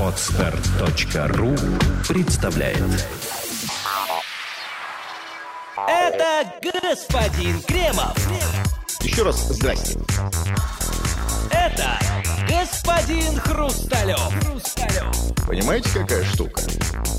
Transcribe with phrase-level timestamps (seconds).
[0.00, 1.54] Отстар.ру
[2.08, 2.78] представляет
[5.86, 8.16] Это господин Кремов.
[9.02, 9.98] Еще раз здрасте.
[11.50, 11.98] Это
[12.48, 14.20] господин Хрусталев.
[14.42, 15.46] Хрусталев.
[15.46, 16.62] Понимаете, какая штука?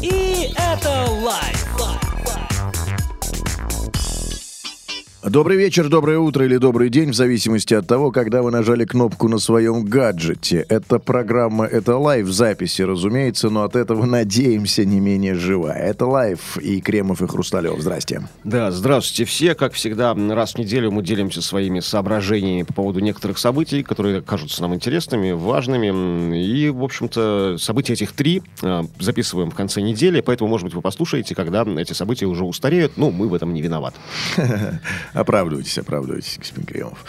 [0.02, 1.68] И это live.
[5.30, 9.28] Добрый вечер, доброе утро или добрый день, в зависимости от того, когда вы нажали кнопку
[9.28, 10.66] на своем гаджете.
[10.70, 15.80] Это программа, это live записи, разумеется, но от этого, надеемся, не менее живая.
[15.80, 17.78] Это live и Кремов, и Хрусталев.
[17.78, 18.22] Здрасте.
[18.46, 19.54] Да, здравствуйте все.
[19.54, 24.62] Как всегда, раз в неделю мы делимся своими соображениями по поводу некоторых событий, которые кажутся
[24.62, 26.42] нам интересными, важными.
[26.42, 30.82] И, в общем-то, события этих три э, записываем в конце недели, поэтому, может быть, вы
[30.82, 32.94] послушаете, когда эти события уже устареют.
[32.96, 33.98] Ну, мы в этом не виноваты.
[35.18, 37.04] Оправдывайтесь, оправдывайтесь, господин Кремов.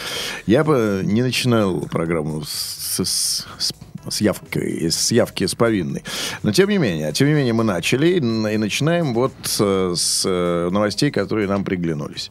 [0.46, 3.72] Я бы не начинал программу с, с, с
[4.10, 6.02] с явкой, с явки с повинной.
[6.42, 11.10] Но тем не менее, тем не менее мы начали и начинаем вот э, с новостей,
[11.10, 12.30] которые нам приглянулись.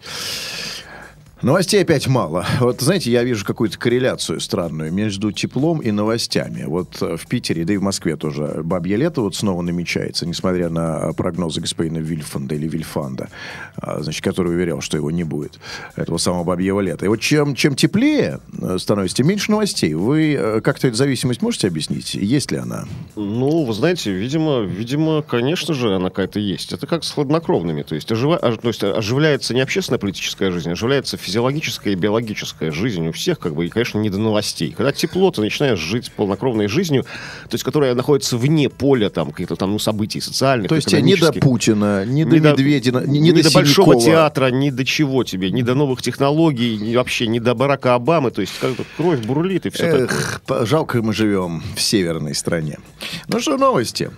[1.43, 2.47] Новостей опять мало.
[2.59, 6.63] Вот, знаете, я вижу какую-то корреляцию странную между теплом и новостями.
[6.65, 10.69] Вот э, в Питере, да и в Москве тоже бабье лето вот снова намечается, несмотря
[10.69, 13.29] на прогнозы господина Вильфанда или Вильфанда,
[13.75, 15.59] а, значит, который уверял, что его не будет,
[15.95, 17.05] этого самого бабьего лета.
[17.05, 19.93] И вот чем, чем теплее э, становится, тем меньше новостей.
[19.93, 22.15] Вы э, как-то эту зависимость можете объяснить?
[22.15, 22.85] Есть ли она?
[23.15, 26.73] Ну, вы знаете, видимо, видимо, конечно же, она какая-то есть.
[26.73, 27.83] Это как с хладнокровными.
[27.83, 28.39] То есть, ожива...
[28.39, 33.37] то есть оживляется не общественная политическая жизнь, а оживляется физиологическая и биологическая жизнь у всех,
[33.37, 34.73] как бы, и, конечно, не до новостей.
[34.75, 39.57] Когда тепло, ты начинаешь жить полнокровной жизнью, то есть, которая находится вне поля там каких-то
[39.57, 43.31] там ну, событий социальных, То есть не до Путина, не, не до Медведина, не, не,
[43.31, 47.27] не до, до Большого театра, ни до чего тебе, ни до новых технологий, ни, вообще
[47.27, 48.31] ни до Барака Обамы.
[48.31, 50.05] То есть, как-то кровь бурлит и все такое.
[50.05, 52.79] Эх, жалко мы живем в северной стране.
[53.27, 54.11] Ну что, новости.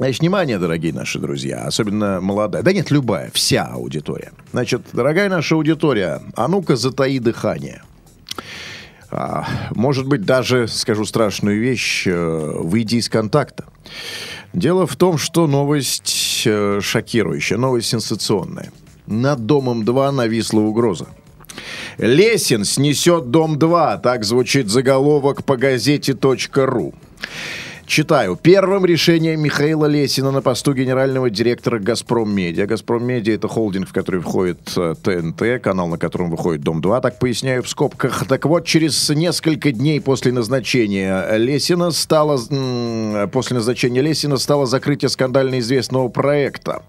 [0.00, 4.32] Значит, внимание, дорогие наши друзья, особенно молодая, да нет, любая, вся аудитория.
[4.50, 7.82] Значит, дорогая наша аудитория, а ну-ка затаи дыхание.
[9.10, 13.66] А, может быть, даже, скажу страшную вещь, э, выйди из контакта.
[14.54, 18.72] Дело в том, что новость э, шокирующая, новость сенсационная.
[19.06, 21.08] Над домом 2 нависла угроза.
[21.98, 26.94] Лесин снесет дом 2, так звучит заголовок по газете.ру.
[27.90, 28.36] Читаю.
[28.40, 32.66] Первым решением Михаила Лесина на посту генерального директора «Газпром Медиа».
[32.66, 37.18] «Газпром Медиа»— это холдинг, в который входит э, ТНТ, канал, на котором выходит «Дом-2», так
[37.18, 38.26] поясняю в скобках.
[38.28, 42.38] Так вот, через несколько дней после назначения Лесина стало...
[43.32, 46.84] После назначения Лесина стало закрытие скандально известного проекта.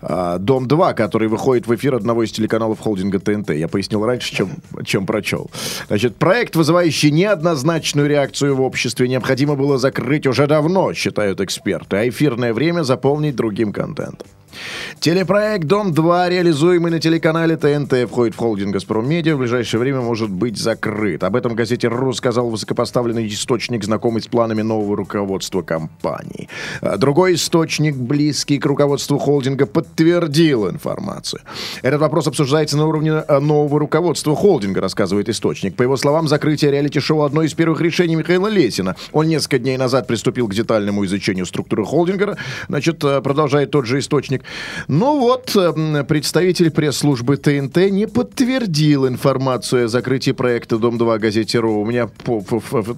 [0.00, 3.50] «Дом-2», который выходит в эфир одного из телеканалов холдинга ТНТ.
[3.50, 4.50] Я пояснил раньше, чем,
[4.84, 5.50] чем прочел.
[5.88, 12.08] Значит, проект, вызывающий неоднозначную реакцию в обществе, необходимо было закрыть уже давно, считают эксперты, а
[12.08, 14.26] эфирное время заполнить другим контентом.
[15.00, 20.30] Телепроект «Дом-2», реализуемый на телеканале ТНТ, входит в холдинг «Газпром Медиа», в ближайшее время может
[20.30, 21.22] быть закрыт.
[21.24, 26.48] Об этом газете «РУ» сказал высокопоставленный источник, знакомый с планами нового руководства компании.
[26.80, 31.42] А другой источник, близкий к руководству холдинга, подтвердил информацию.
[31.82, 35.76] Этот вопрос обсуждается на уровне э, нового руководства холдинга, рассказывает источник.
[35.76, 38.96] По его словам, закрытие реалити-шоу– одно из первых решений Михаила Лесина.
[39.12, 42.36] Он несколько дней назад приступил к детальному изучению структуры холдинга.
[42.68, 44.37] Значит, э, продолжает тот же источник.
[44.88, 51.80] Ну вот, эм, представитель пресс-службы ТНТ не подтвердил информацию о закрытии проекта «Дом-2» газете «Ру».
[51.80, 52.08] У меня,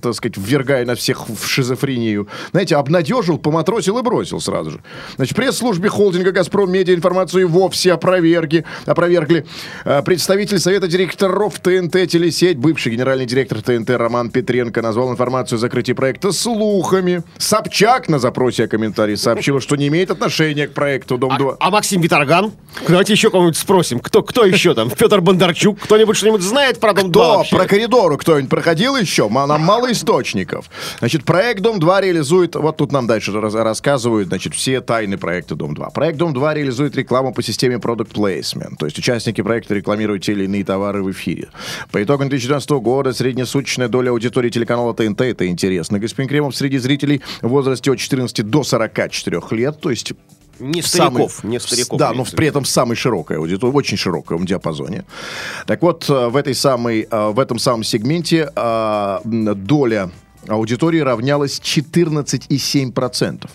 [0.02, 2.28] так сказать, ввергая на всех в шизофрению.
[2.52, 4.80] Знаете, обнадежил, поматросил и бросил сразу же.
[5.16, 9.46] Значит, пресс-службе холдинга «Газпром Медиа» информацию вовсе опроверги, опровергли.
[9.84, 15.60] Э, представитель Совета директоров ТНТ «Телесеть», бывший генеральный директор ТНТ Роман Петренко назвал информацию о
[15.60, 17.22] закрытии проекта слухами.
[17.38, 21.29] Собчак на запросе о комментарии сообщила, что не имеет отношения к проекту «Дом-2».
[21.30, 22.52] А, а Максим Виторган?
[22.88, 24.00] Давайте еще кого-нибудь спросим.
[24.00, 24.90] Кто, кто еще там?
[24.90, 25.78] Петр Бондарчук?
[25.78, 27.36] Кто-нибудь что-нибудь знает про Дом-2 Кто?
[27.36, 27.56] вообще?
[27.56, 29.28] Про коридору кто-нибудь проходил еще?
[29.28, 30.68] Нам мало источников.
[30.98, 32.56] Значит, проект Дом-2 реализует...
[32.56, 35.92] Вот тут нам дальше раз, рассказывают, значит, все тайны проекта Дом-2.
[35.92, 38.76] Проект Дом-2 реализует рекламу по системе Product Placement.
[38.78, 41.48] То есть участники проекта рекламируют те или иные товары в эфире.
[41.92, 47.22] По итогам 2012 года среднесуточная доля аудитории телеканала ТНТ, это интересно, господин Кремов, среди зрителей
[47.40, 50.12] в возрасте от 14 до 44 лет, то есть
[50.60, 51.98] не стариков, самый, не стариков.
[51.98, 55.04] Да, но при этом самой широкой аудитория, в очень широком диапазоне.
[55.66, 60.10] Так вот, э, в, этой самой, э, в этом самом сегменте э, доля
[60.48, 63.48] аудитории равнялась 14,7%.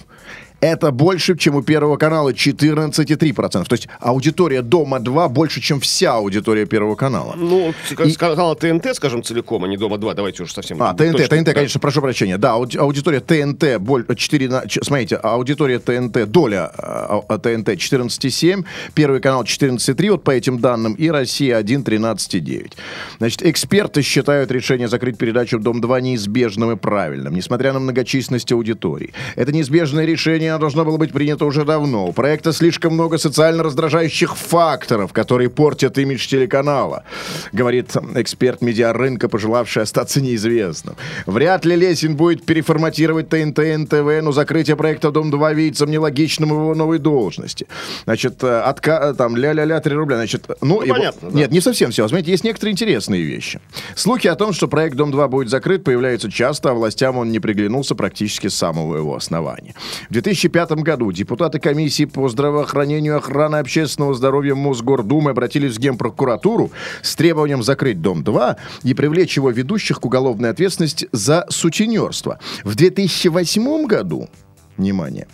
[0.65, 3.65] Это больше, чем у Первого канала 14,3%.
[3.65, 7.35] То есть аудитория Дома-2 больше, чем вся аудитория Первого канала.
[7.37, 7.71] Ну,
[8.03, 10.81] И- сказала ТНТ, скажем, целиком, а не Дома-2, давайте уже совсем...
[10.81, 11.53] А, ТНТ, точно, ТНТ, да.
[11.53, 12.39] конечно, прошу прощения.
[12.39, 18.65] Да, ауди- аудитория ТНТ, боль, 4 на, смотрите, аудитория ТНТ, доля а, а, ТНТ 14,7,
[18.95, 22.71] Первый канал 14,3, вот по этим данным, и Россия 1, 13,9.
[23.19, 29.13] Значит, эксперты считают решение закрыть передачу «Дом-2» неизбежным и правильным, несмотря на многочисленность аудитории.
[29.35, 32.07] Это неизбежное решение должно было быть принято уже давно.
[32.07, 37.03] У проекта слишком много социально раздражающих факторов, которые портят имидж телеканала,
[37.51, 40.95] говорит эксперт медиарынка, пожелавший остаться неизвестным.
[41.25, 46.53] Вряд ли Лесин будет переформатировать ТНТ НТВ, но закрытие проекта «Дом-2» видится мне логичным в
[46.53, 47.67] его новой должности.
[48.05, 50.17] Значит, э, отка- э, там, ля-ля-ля, 3 рубля.
[50.17, 51.37] Значит, ну, его- понятно, да.
[51.37, 52.07] Нет, не совсем все.
[52.07, 53.59] Знаете, есть некоторые интересные вещи.
[53.95, 57.95] Слухи о том, что проект «Дом-2» будет закрыт, появляются часто, а властям он не приглянулся
[57.95, 59.73] практически с самого его основания.
[60.09, 66.71] В 2005 году депутаты комиссии по здравоохранению и охраны общественного здоровья Мосгордумы обратились в Генпрокуратуру
[67.01, 72.39] с требованием закрыть «Дом-2» и привлечь его ведущих к уголовной ответственности за сутенерство.
[72.63, 74.29] В 2008 году,
[74.77, 75.27] внимание,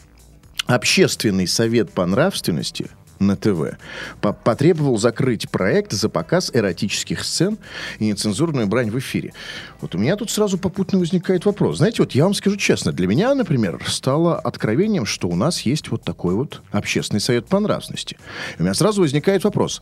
[0.68, 2.88] Общественный совет по нравственности
[3.22, 3.78] на ТВ
[4.20, 7.58] по- потребовал закрыть проект за показ эротических сцен
[8.00, 9.34] и нецензурную брань в эфире.
[9.80, 11.78] Вот у меня тут сразу попутно возникает вопрос.
[11.78, 15.90] Знаете, вот я вам скажу честно, для меня, например, стало откровением, что у нас есть
[15.90, 18.18] вот такой вот общественный совет по нравственности.
[18.60, 19.82] У меня сразу возникает вопрос.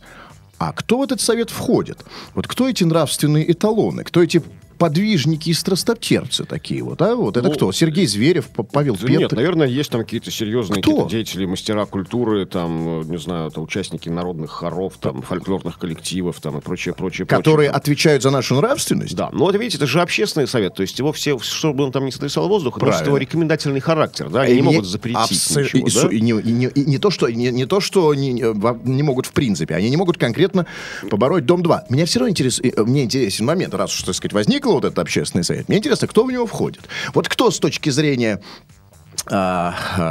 [0.58, 2.04] А кто в этот совет входит?
[2.34, 4.04] Вот кто эти нравственные эталоны?
[4.04, 4.42] Кто эти
[4.80, 7.14] подвижники и страстотерпцы такие вот, а?
[7.14, 7.70] Вот это Ну, кто?
[7.70, 9.36] Сергей Зверев, Павел Да Нет, Петр?
[9.36, 10.92] наверное, есть там какие-то серьезные Кто?
[10.92, 16.40] какие-то деятели, мастера культуры, там, э, не знаю, там, участники народных хоров, там, фольклорных коллективов,
[16.40, 17.70] там, и прочее, прочее, которые прочее.
[17.72, 19.14] отвечают за нашу нравственность?
[19.14, 22.06] Да, но это, видите, это же общественный совет, то есть его все, чтобы он там
[22.06, 25.18] не сотрясал воздух, это просто его рекомендательный характер, да, они не И могут не- запретить
[25.30, 26.16] абсо- ничего, и, да?
[26.16, 29.02] и не, и не- и не то, что, не, не то, что не, не- не
[29.02, 30.64] могут в принципе, они не могут конкретно
[31.10, 31.82] побороть Дом-2.
[31.90, 34.98] Меня все равно интерес, э, мне интересен момент, раз уж, так сказать, возникло вот этот
[34.98, 35.68] общественный совет.
[35.68, 36.88] Мне интересно, кто в него входит.
[37.14, 38.42] Вот кто с точки зрения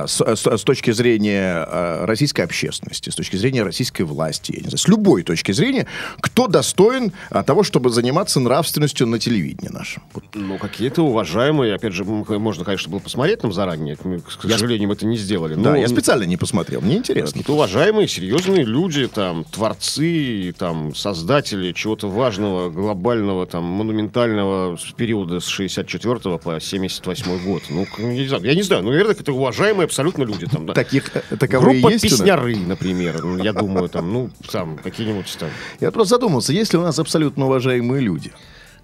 [0.08, 4.70] с, с- с точки зрения а, российской общественности, с точки зрения российской власти, я не
[4.70, 5.88] знаю, с любой точки зрения,
[6.22, 10.04] кто достоин а, того, чтобы заниматься нравственностью на телевидении нашем?
[10.34, 14.96] Ну, какие-то уважаемые, опять же, можно, конечно, было посмотреть там заранее, мы, к сожалению, мы
[14.96, 15.56] это не сделали.
[15.56, 17.28] да, но- я специально не посмотрел, мне интересно.
[17.32, 25.40] Какие-то уважаемые, серьезные люди, там, творцы, там, создатели чего-то важного, глобального, там, монументального с периода
[25.40, 27.64] с 64 по 78 год.
[27.70, 30.46] Ну, я не знаю, я не знаю, ну, наверное, это уважаемые абсолютно люди.
[30.46, 30.74] Там, да.
[30.74, 35.50] Таких э, таковые Группа есть песняры, например, ну, я думаю, там, ну, там, какие-нибудь там.
[35.80, 38.32] Я просто задумался, есть ли у нас абсолютно уважаемые люди?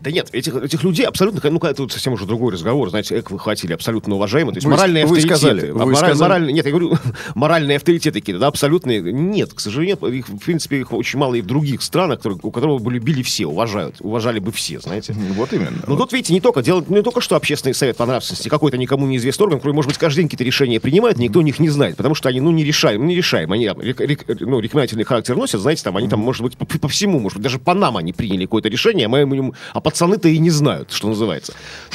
[0.01, 3.31] Да нет, этих, этих людей абсолютно, ну, это вот совсем уже другой разговор, знаете, эк,
[3.31, 5.35] вы хватили абсолютно уважаемые, то есть Вы- моральные вы авторитеты.
[5.37, 6.29] сказали, вы мораль- сказали.
[6.29, 6.93] моральные- нет, я говорю,
[7.35, 9.01] моральные авторитеты какие-то, да, абсолютные.
[9.01, 12.51] Нет, к сожалению, их, в принципе, их очень мало и в других странах, которые, у
[12.51, 15.13] которых бы любили все, уважают, уважали бы все, знаете.
[15.35, 15.71] Вот именно.
[15.87, 19.05] Ну, тут, видите, не только дело, не только что общественный совет по нравственности, какой-то никому
[19.07, 21.95] неизвестный орган, который, может быть, каждый день какие-то решения принимает, никто о них не знает,
[21.97, 23.51] потому что они, ну, не решаем, ну, не решаем.
[23.51, 26.65] Они, там, рек- рек- ну, рекомендательный характер носят, знаете, там, они там, может быть, по,
[26.65, 29.53] по всему, может быть, даже по нам они приняли какое-то решение, а, мы, им-
[29.85, 31.53] пацаны-то и не знают, что называется.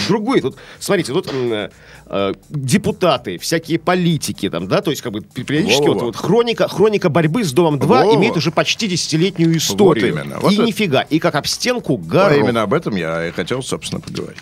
[0.09, 1.71] Другой, тут, смотрите, тут э,
[2.07, 7.09] э, депутаты, всякие политики, там, да, то есть, как бы, периодически вот, вот хроника, хроника
[7.09, 8.15] борьбы с Домом-2 Во-во.
[8.15, 10.09] имеет уже почти десятилетнюю историю.
[10.11, 10.39] именно.
[10.39, 11.01] Вот и это- нифига.
[11.03, 12.39] И как об стенку А горох.
[12.39, 14.39] именно об этом я и хотел, собственно, поговорить.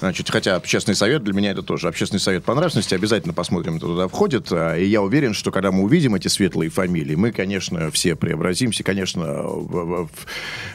[0.00, 3.88] Значит, хотя общественный совет для меня это тоже общественный совет по нравственности, обязательно посмотрим, кто
[3.88, 4.46] туда входит.
[4.52, 8.84] А, И я уверен, что когда мы увидим эти светлые фамилии, мы, конечно, все преобразимся,
[8.84, 10.08] конечно, в-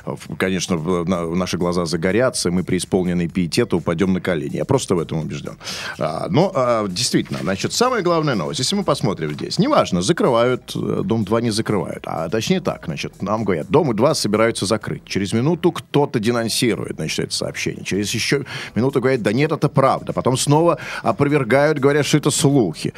[0.06, 4.58] в- конечно, в- на- наши глаза загорятся, мы преисполненные пиетета упадем на колени.
[4.58, 5.58] Я просто в этом убежден.
[6.00, 11.01] А, Но а, действительно, значит, самая главная новость, если мы посмотрим здесь, неважно, закрывают, э,
[11.03, 15.03] Дом-2 не закрывают, а точнее так, значит, нам говорят, Дом-2 собираются закрыть.
[15.06, 17.86] Через минуту кто-то денонсирует, значит, это сообщение.
[17.86, 20.13] Через еще минуту говорят, да нет, это правда.
[20.13, 22.93] Потом снова опровергают, говорят, что это слухи.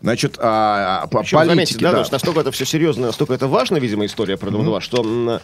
[0.00, 1.98] Значит, а, а, по Причем, заметьте, да, да.
[1.98, 5.40] есть настолько это все серьезно, настолько это важно, видимо, история про Дом 2, что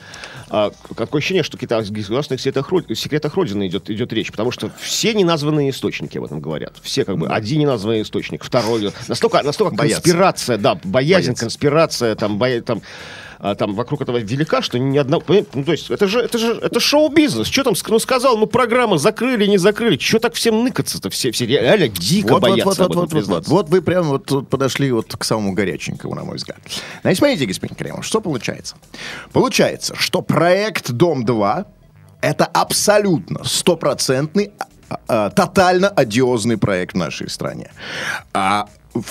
[0.48, 5.12] а, такое ощущение, что о государственных секретах, секретах Родины идет, идет речь, потому что все
[5.12, 6.74] неназванные источники об этом говорят.
[6.82, 8.92] Все как бы, один неназванный источник, второй.
[9.08, 10.02] Настолько, настолько Боятся.
[10.02, 11.44] конспирация, да, боязнь, Боятся.
[11.44, 12.80] конспирация, там, боя- там,
[13.44, 15.22] а, там вокруг этого велика, что ни одного...
[15.28, 17.46] Ну, то есть, это же, это же это шоу-бизнес.
[17.46, 19.98] Что там, ну, сказал, ну, программа закрыли, не закрыли.
[19.98, 21.10] Что так всем ныкаться-то?
[21.10, 23.48] Все, все реально дико Вот, вот, боятся вот, об вот, этом вот, вот, вот.
[23.48, 26.56] Вот вы прямо вот тут подошли вот к самому горяченькому, на мой взгляд.
[27.02, 28.76] Значит, смотрите, господин Кремов, что получается?
[29.30, 31.66] Получается, что проект «Дом-2»
[32.22, 34.52] это абсолютно стопроцентный,
[34.88, 37.70] а, а, тотально одиозный проект в нашей стране.
[38.32, 38.68] А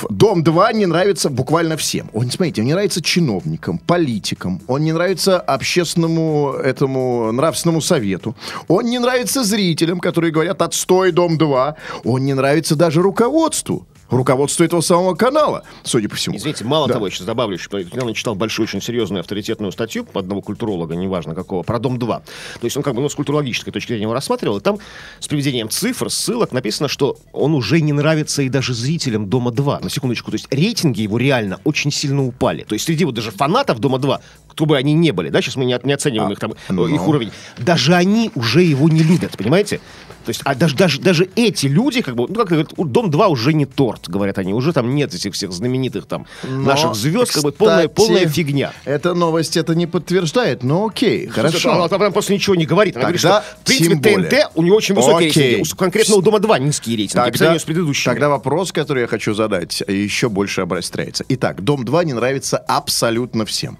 [0.09, 2.09] Дом-2 не нравится буквально всем.
[2.13, 8.35] Он, смотрите, он не нравится чиновникам, политикам, он не нравится общественному этому нравственному совету,
[8.67, 13.85] он не нравится зрителям, которые говорят «отстой, Дом-2», он не нравится даже руководству,
[14.17, 16.37] руководству этого самого канала, судя по всему.
[16.37, 16.95] Извините, мало Да.
[16.95, 20.95] того, я сейчас добавлю, что я недавно читал большую, очень серьезную авторитетную статью одного культуролога,
[20.95, 22.07] неважно какого, про Дом-2.
[22.07, 22.23] То
[22.63, 24.79] есть он как бы ну, с культурологической точки зрения его рассматривал, и там
[25.19, 29.83] с приведением цифр, ссылок написано, что он уже не нравится и даже зрителям Дома-2.
[29.83, 32.63] На секундочку, то есть рейтинги его реально очень сильно упали.
[32.63, 35.65] То есть среди вот даже фанатов Дома-2, кто бы они ни были, да, сейчас мы
[35.65, 36.87] не, не оцениваем А, их там, ну.
[36.87, 39.79] их уровень, даже они уже его не любят, понимаете?
[40.25, 43.11] То есть, а даже, даже, даже эти люди, как бы, ну, как говорят, у- Дом
[43.11, 46.95] 2 уже не торт, говорят они, уже там нет этих всех знаменитых там Но, наших
[46.95, 48.71] звезд, как бы полная, кстати, полная фигня.
[48.85, 51.73] Эта новость это не подтверждает, но окей, хорошо.
[51.73, 52.95] Она, она просто ничего не говорит.
[52.95, 54.29] Она Тогда говорит, что, в принципе, более.
[54.29, 55.43] ТНТ, у него очень высокие Окей.
[55.55, 55.73] рейтинги.
[55.73, 58.13] У конкретно у Дома 2 низкие рейтинги, по Тогда, сравнению с предыдущими.
[58.13, 61.25] тогда вопрос, который я хочу задать, еще больше обостряется.
[61.29, 63.77] Итак, Дом 2 не нравится абсолютно всем.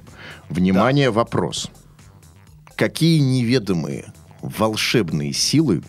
[0.50, 1.70] Внимание, вопрос.
[2.76, 5.82] Какие неведомые волшебные силы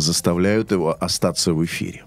[0.00, 2.04] заставляют его остаться в эфире?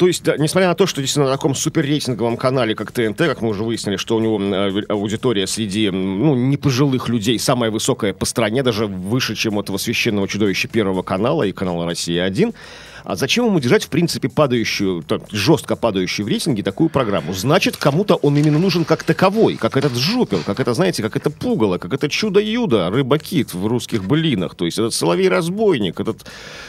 [0.00, 3.42] То есть, да, несмотря на то, что действительно на таком суперрейтинговом канале, как ТНТ, как
[3.42, 8.24] мы уже выяснили, что у него э, аудитория среди ну, непожилых людей самая высокая по
[8.24, 12.54] стране, даже выше, чем у этого священного чудовища Первого канала и канала «Россия-1»,
[13.04, 17.32] а зачем ему держать, в принципе, падающую, так, жестко падающую в рейтинге такую программу?
[17.32, 21.30] Значит, кому-то он именно нужен как таковой, как этот жупел, как это, знаете, как это
[21.30, 26.26] пугало, как это чудо-юдо, рыба-кит в русских былинах, то есть этот соловей-разбойник, этот,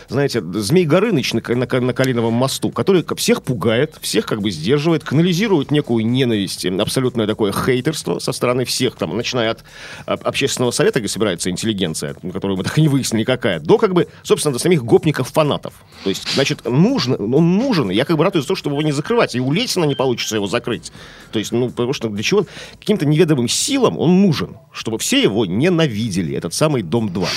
[0.09, 5.03] знаете, змей Горыныч на, на, на Калиновом мосту, который всех пугает, всех как бы сдерживает,
[5.03, 9.63] канализирует некую ненависть, абсолютное такое хейтерство со стороны всех, там, начиная от
[10.05, 14.07] общественного совета, где собирается интеллигенция, которую мы так и не выяснили какая, до как бы,
[14.23, 15.73] собственно, до самих гопников-фанатов.
[16.03, 18.91] То есть, значит, нужно, он нужен, я как бы радуюсь за то, чтобы его не
[18.91, 20.91] закрывать, и у Лесина не получится его закрыть.
[21.31, 22.45] То есть, ну, потому что для чего?
[22.79, 27.27] Каким-то неведомым силам он нужен, чтобы все его ненавидели, этот самый Дом-2.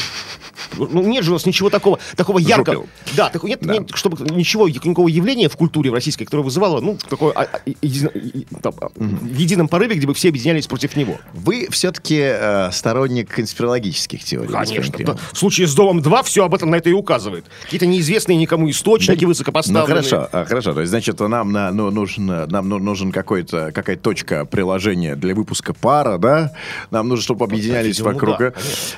[0.79, 2.87] Ну, нет же у нас ничего такого, такого яркого.
[3.17, 6.99] Да, такого, нет, нет, чтобы ничего, никакого явления в культуре в российской, которое вызывало, ну,
[7.09, 10.97] такое а, а, едино- и- там, а, в едином порыве, где бы все объединялись против
[10.97, 11.19] него.
[11.33, 14.53] Вы все-таки сторонник конспирологических теорий.
[14.53, 14.95] Конечно.
[15.05, 15.17] Да.
[15.33, 17.45] В случае с Домом 2 все об этом на это и указывает.
[17.65, 19.87] Какие-то неизвестные никому источники Ну высокопоставленные.
[19.87, 20.75] хорошо, а, хорошо.
[20.75, 25.17] То есть, значит, нам, на, ну, нужен, э, нам ну, нужен какой-то, какая-то точка приложения
[25.17, 26.53] для выпуска пара, да?
[26.91, 28.39] Нам нужно, чтобы объединялись по-видимому, вокруг.
[28.39, 28.53] да, э.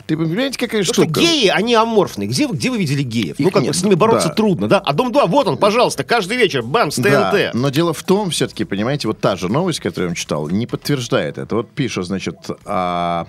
[0.07, 1.21] Ты понимаете, какая Потому что штука?
[1.21, 2.29] геи, они аморфные.
[2.29, 3.37] Где, где вы видели геев?
[3.39, 4.35] ну, Их как бы нет, с ними бороться да.
[4.35, 4.79] трудно, да?
[4.79, 7.05] А Дом 2, вот он, пожалуйста, каждый вечер, бам, с ТНТ.
[7.05, 10.49] Да, но дело в том, все-таки, понимаете, вот та же новость, которую я вам читал,
[10.49, 11.57] не подтверждает это.
[11.57, 13.27] Вот пишет, значит, а,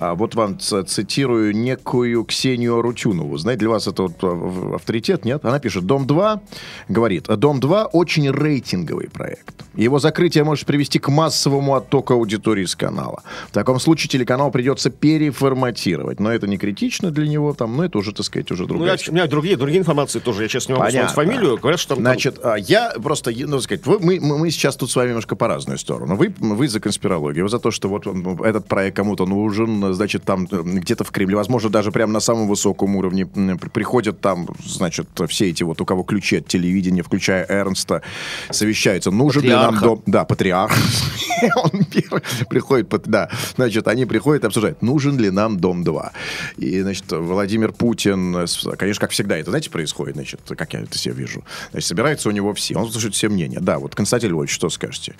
[0.00, 3.36] вот вам цитирую некую Ксению Арутюнову.
[3.36, 5.44] Знаете, для вас это вот а, авторитет, нет?
[5.44, 6.40] Она пишет, Дом-2,
[6.88, 9.64] говорит, Дом-2 очень рейтинговый проект.
[9.74, 13.22] Его закрытие может привести к массовому оттоку аудитории с канала.
[13.48, 16.20] В таком случае телеканал придется переформатировать.
[16.20, 18.98] Но это не критично для него, там, но это уже, так сказать, уже Ну, другая
[18.98, 20.42] я, у меня другие, другие информации тоже.
[20.42, 21.14] Я сейчас не могу Понятно.
[21.14, 21.56] фамилию.
[21.56, 22.02] Говорят, что там...
[22.04, 25.46] Значит, а, я просто, ну, сказать, вы- мы, мы, сейчас тут с вами немножко по
[25.46, 26.16] разную сторону.
[26.16, 30.46] Вы, вы за конспирологию, вы за то, что вот этот проект кому-то нужен, значит, там
[30.50, 35.50] э, где-то в Кремле, возможно, даже прямо на самом высоком уровне приходят там, значит, все
[35.50, 38.02] эти вот, у кого ключи от телевидения, включая Эрнста,
[38.50, 40.02] совещаются, нужен ли нам дом...
[40.06, 40.72] Да, патриарх.
[41.56, 41.84] Он
[42.48, 46.10] приходит, да, значит, они приходят и обсуждают, нужен ли нам Дом-2.
[46.58, 51.14] И, значит, Владимир Путин, конечно, как всегда это, знаете, происходит, значит, как я это себе
[51.14, 51.44] вижу.
[51.70, 53.60] Значит, собирается у него все, он слушает все мнения.
[53.60, 55.14] Да, вот, Константин Львович, что скажете?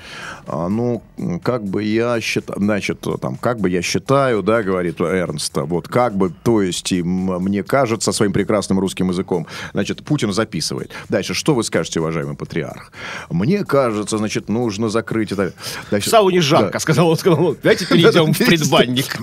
[0.47, 1.03] А, ну,
[1.43, 6.17] как бы я считаю, значит, там, как бы я считаю, да, говорит Эрнст, вот, как
[6.17, 10.93] бы, то есть, мне кажется, своим прекрасным русским языком, значит, Путин записывает.
[11.09, 12.93] Дальше, что вы скажете, уважаемый патриарх?
[13.31, 15.53] Мне кажется, значит, нужно закрыть это.
[15.91, 16.81] Дальше, В сауне жарко, Да.
[16.81, 17.17] сказал он.
[17.17, 19.19] Сказал, «Ну, давайте перейдем в предбанник.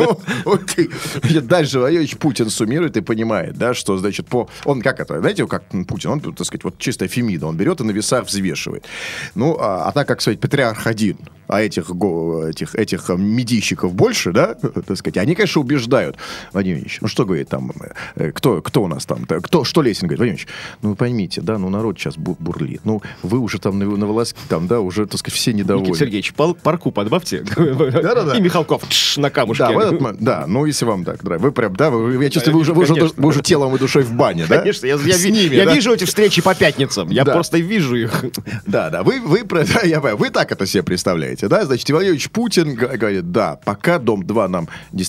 [1.47, 4.49] Дальше Владимирович Путин суммирует и понимает, да, что, значит, по...
[4.65, 7.83] Он как это, знаете, как Путин, он, так сказать, вот чисто фемида, он берет и
[7.83, 8.85] на весах взвешивает.
[9.35, 11.17] Ну, а, а так как, сказать, патриарх один,
[11.47, 14.53] а этих, этих, этих э, медийщиков больше, да,
[14.85, 16.15] так сказать, они, конечно, убеждают.
[16.53, 17.71] Владимир Ильич, ну что говорит там,
[18.15, 20.47] э, кто, кто у нас там, кто, что Лесин говорит, Владимир Ильич,
[20.81, 24.05] ну вы поймите, да, ну народ сейчас бу- бурлит, ну вы уже там на, на
[24.05, 25.87] волоске, там, да, уже, так сказать, все недовольны.
[25.89, 27.43] Никита Сергеевич, пал- парку подбавьте.
[27.57, 28.37] Да-да-да.
[28.37, 28.83] И Михалков
[29.17, 29.63] на камушке.
[30.19, 32.81] Да, ну если вам так, да, вы прям, да, вы, я чувствую, вы
[33.27, 34.59] уже, телом и душой в бане, да?
[34.59, 34.97] Конечно, я,
[35.73, 37.09] вижу эти встречи по пятницам.
[37.09, 38.23] Я просто вижу их.
[38.65, 39.43] Да, да, вы, вы,
[39.83, 41.47] я вы так это себе представляете.
[41.47, 41.65] да?
[41.65, 45.06] Значит, Владимирович Путин говорит, да, пока Дом-2 нам действительно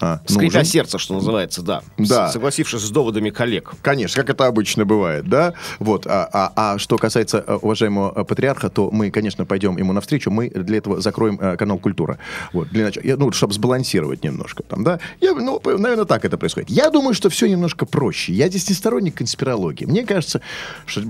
[0.00, 0.64] а, Скрипя нужен.
[0.64, 1.82] сердце, что называется, да.
[1.98, 2.28] Да.
[2.28, 3.72] С- Согласившись с доводами коллег.
[3.82, 5.54] Конечно, как это обычно бывает, да?
[5.78, 6.06] Вот.
[6.06, 10.30] А, а- а что касается э, уважаемого э, патриарха, то мы, конечно, пойдем ему навстречу.
[10.30, 12.18] Мы для этого закроем э, канал Культура.
[12.52, 12.68] Вот.
[12.68, 15.00] Для начала, я, ну, чтобы сбалансировать немножко там, да?
[15.20, 16.70] Я, ну, наверное, так это происходит.
[16.70, 18.32] Я думаю, что все немножко проще.
[18.32, 19.84] Я здесь не сторонник конспирологии.
[19.86, 20.40] Мне кажется,
[20.86, 21.02] что,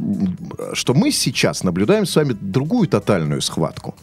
[0.75, 3.95] что мы сейчас наблюдаем с вами другую тотальную схватку.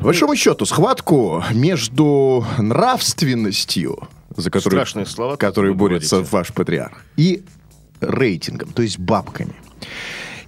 [0.00, 6.32] По большому счету, схватку между нравственностью, за которую, Страшные слова, которые борется говорите.
[6.32, 7.42] ваш патриарх, и
[8.00, 9.54] рейтингом, то есть бабками.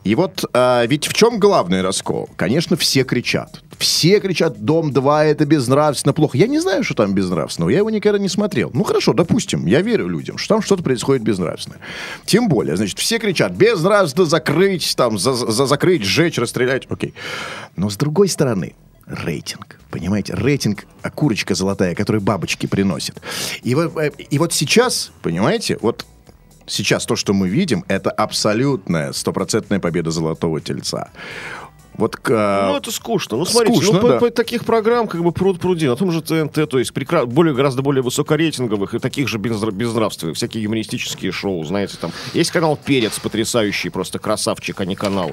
[0.04, 2.30] И вот а, ведь в чем главный раскол?
[2.37, 3.62] Конечно, все кричат.
[3.78, 6.38] Все кричат, Дом-2 это безнравственно, плохо.
[6.38, 8.71] Я не знаю, что там безнравственного, я его никогда не смотрел.
[8.73, 11.78] Ну хорошо, допустим, я верю людям, что там что-то происходит безнравственное.
[12.25, 16.87] Тем более, значит, все кричат, безнравственно закрыть, там, за, за закрыть, сжечь, расстрелять.
[16.88, 17.12] Окей.
[17.76, 18.75] Но с другой стороны,
[19.12, 19.78] рейтинг.
[19.90, 23.21] Понимаете, рейтинг, а курочка золотая, которую бабочки приносят.
[23.62, 26.07] И э, и вот сейчас, понимаете, вот
[26.66, 31.11] сейчас то, что мы видим, это абсолютная стопроцентная победа золотого тельца.
[31.94, 33.37] Вот к, э, Ну, это скучно.
[33.37, 34.18] Ну, смотрите, скучно, ну, по- да.
[34.18, 35.87] по- таких программ как бы пруд пруди.
[35.87, 39.70] На том же ТНТ, то есть прекра- более, гораздо более высокорейтинговых и таких же безнра-
[39.72, 40.37] безнравственных.
[40.37, 42.11] Всякие юмористические шоу, знаете, там.
[42.32, 45.32] Есть канал «Перец» потрясающий, просто красавчик, а не канал.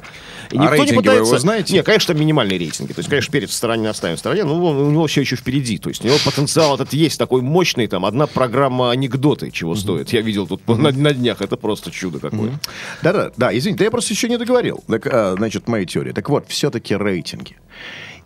[0.51, 1.73] И А рейтинги вы его знаете?
[1.73, 2.91] Не, конечно, там минимальные рейтинги.
[2.93, 5.21] То есть, конечно, «Перец» в стороне не оставим в стороне, но он- у него все
[5.21, 5.77] еще впереди.
[5.77, 10.11] То есть, у него потенциал этот есть такой мощный, там, одна программа анекдоты чего стоит.
[10.11, 12.59] Я видел тут на, на днях, это просто чудо какое.
[13.01, 14.83] Да-да, да, извините, я просто еще не договорил.
[14.87, 16.11] Так, а, значит, моя теория.
[16.13, 17.55] Так вот, все-таки рейтинги.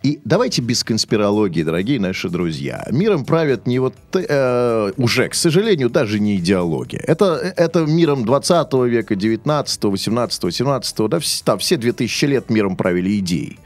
[0.02, 2.86] И давайте без конспирологии, дорогие наши друзья.
[2.90, 7.00] Миром правят не вот э, уже, к сожалению, даже не идеология.
[7.06, 12.76] Это, это миром 20 века, 19, 18, 17, да, вс- там, все 2000 лет миром
[12.76, 13.58] правили идеи.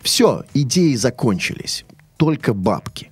[0.00, 1.84] Все, идеи закончились.
[2.16, 3.11] Только бабки.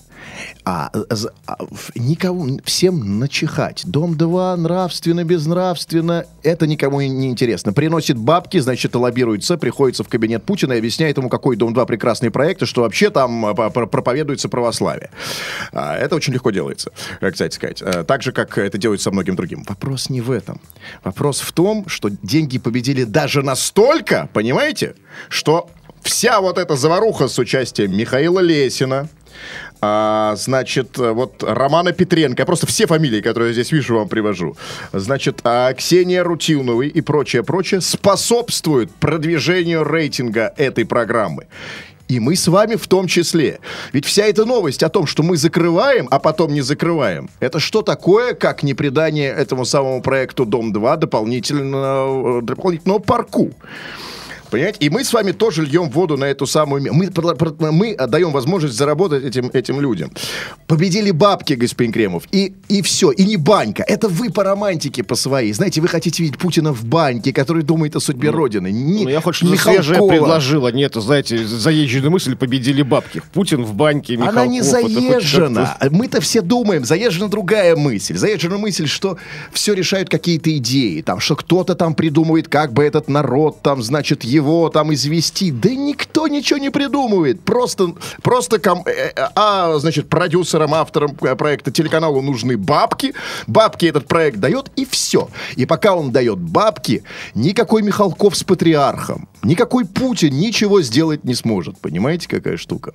[0.64, 1.14] А, э,
[1.46, 1.56] а,
[1.94, 3.82] никому, всем начихать.
[3.86, 7.72] Дом 2 нравственно, безнравственно, это никому не интересно.
[7.72, 12.30] Приносит бабки, значит, лоббируется, приходится в кабинет Путина и объясняет ему, какой Дом 2 прекрасный
[12.30, 15.10] проект, и что вообще там а, про- проповедуется православие.
[15.72, 17.80] А, Это очень легко делается, э, кстати сказать.
[17.82, 19.64] Э, Так же, как это делается со многим другим.
[19.66, 20.60] Вопрос не в этом.
[21.02, 24.94] Вопрос в том, что деньги победили даже настолько, понимаете,
[25.30, 25.70] что
[26.02, 29.08] вся вот эта заваруха с участием Михаила Лесина,
[29.80, 34.08] а, значит, э, вот Романа Петренко, я просто все фамилии, которые я здесь вижу, вам
[34.08, 34.56] привожу.
[34.93, 41.47] Значит, а, Ксения Рутюновой и прочее, прочее способствуют продвижению рейтинга этой программы.
[42.10, 43.60] И мы с вами в том числе.
[43.93, 47.82] Ведь вся эта новость о том, что мы закрываем, а потом не закрываем, это что
[47.82, 53.52] такое, как не придание этому самому проекту «Дом-2» дополнительного, э, дополнительного парку?
[54.50, 54.78] Понимаете?
[54.80, 56.93] И мы с вами тоже льем воду на эту самую...
[56.93, 57.10] Мы,
[57.73, 60.10] мы даем возможность заработать этим, этим людям.
[60.67, 62.25] Победили бабки, господин Кремов.
[62.32, 63.10] И, и все.
[63.10, 63.84] И не банька.
[63.86, 65.52] Это вы по романтике по своей.
[65.52, 68.71] Знаете, вы хотите видеть Путина в баньке, который думает о судьбе Родины.
[68.71, 73.23] Не, Ну, я хоть что-то свежее предложил, а нет, знаете, заезженную мысль победили бабки.
[73.32, 74.36] Путин в баньке, Михалков.
[74.36, 75.76] Она не заезжена.
[75.91, 78.17] Мы-то все думаем, заезжена другая мысль.
[78.17, 79.17] Заезжена мысль, что
[79.52, 81.02] все решают какие-то идеи.
[81.02, 84.39] Там, что кто-то там придумывает, как бы этот народ там, значит, его
[84.70, 85.50] там извести.
[85.50, 87.40] Да никто ничего не придумывает.
[87.42, 93.14] Просто, просто ком- э, э, а, значит, продюсерам, авторам проекта телеканалу нужны бабки.
[93.46, 95.28] Бабки этот проект дает, и все.
[95.56, 97.02] И пока он дает бабки,
[97.34, 101.78] никакой Михалков с патриархом, никакой Путин ничего сделать не сможет.
[101.78, 102.92] Понимаете, какая штука?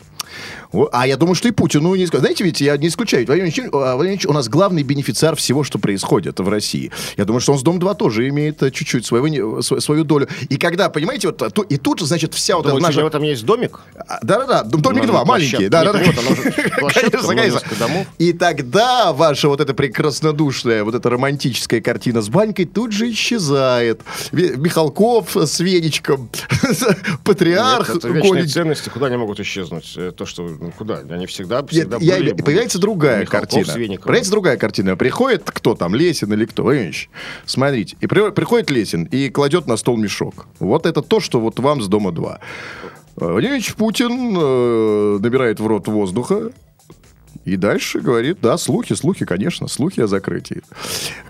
[0.92, 2.22] А я думаю, что и Путину не исключаю.
[2.22, 3.26] Знаете, ведь я не исключаю.
[3.26, 6.92] А, Владимир Ильич у нас главный бенефициар всего, что происходит в России.
[7.18, 10.28] Я думаю, что он с Дом-2 тоже имеет э, чуть-чуть своего, не- св- свою долю.
[10.50, 11.35] И когда, понимаете, вот,
[11.70, 13.04] и тут, значит, вся вот эта наша...
[13.04, 13.80] в этом есть домик?
[14.08, 15.70] А, Да-да-да, дом- домик На 2, площадке.
[15.70, 15.70] маленький.
[16.94, 17.32] Конечно.
[17.32, 18.08] несколько домов.
[18.18, 24.02] И тогда ваша вот эта прекраснодушная, вот эта романтическая картина с банькой тут же исчезает.
[24.32, 26.30] Михалков с Венечком,
[27.24, 29.94] патриарх, Нет, это вечные ценности, куда они могут исчезнуть?
[29.96, 31.00] Э, То, что, ну, куда?
[31.10, 32.34] Они всегда, всегда были.
[32.34, 33.98] появляется другая Михалков картина.
[33.98, 34.96] Появляется другая картина.
[34.98, 36.72] Приходит кто там, Лесин или кто?
[37.46, 37.96] Смотрите.
[38.02, 40.48] И при- приходит Лесин и кладет на стол мешок.
[40.60, 42.40] Вот это то, что вот вам с дома 2.
[43.18, 46.52] Владимир Ильич Путин э, набирает в рот воздуха,
[47.46, 50.64] и дальше говорит, да, слухи, слухи, конечно, слухи о закрытии.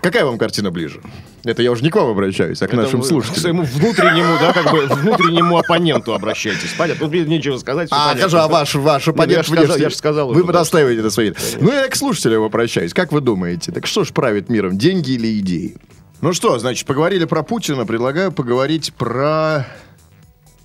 [0.00, 1.00] Какая вам картина ближе?
[1.44, 3.40] Это я уже не к вам обращаюсь, а к Это нашим вы К слушателям.
[3.40, 6.72] своему внутреннему, да, как бы внутреннему оппоненту обращайтесь.
[6.78, 7.88] Понятно, тут нечего сказать.
[7.90, 8.20] А, понятно.
[8.20, 9.82] скажу, а ваш, ваш оппонент я ж сказал- внешний?
[9.82, 11.34] я ж сказал Вы настаиваете на своей.
[11.60, 12.94] Ну, я к слушателям обращаюсь.
[12.94, 15.76] Как вы думаете, так что ж правит миром, деньги или идеи?
[16.22, 19.66] Ну что, значит, поговорили про Путина, предлагаю поговорить про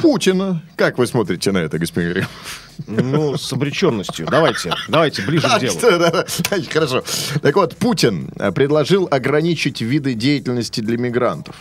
[0.02, 0.62] Путина.
[0.76, 2.30] Как вы смотрите на это, господин Григорьев?
[2.88, 4.26] Ну, с обреченностью.
[4.30, 5.80] Давайте, давайте, ближе к делу.
[6.72, 7.04] Хорошо.
[7.42, 11.56] Так вот, Путин э, предложил ограничить виды деятельности для мигрантов.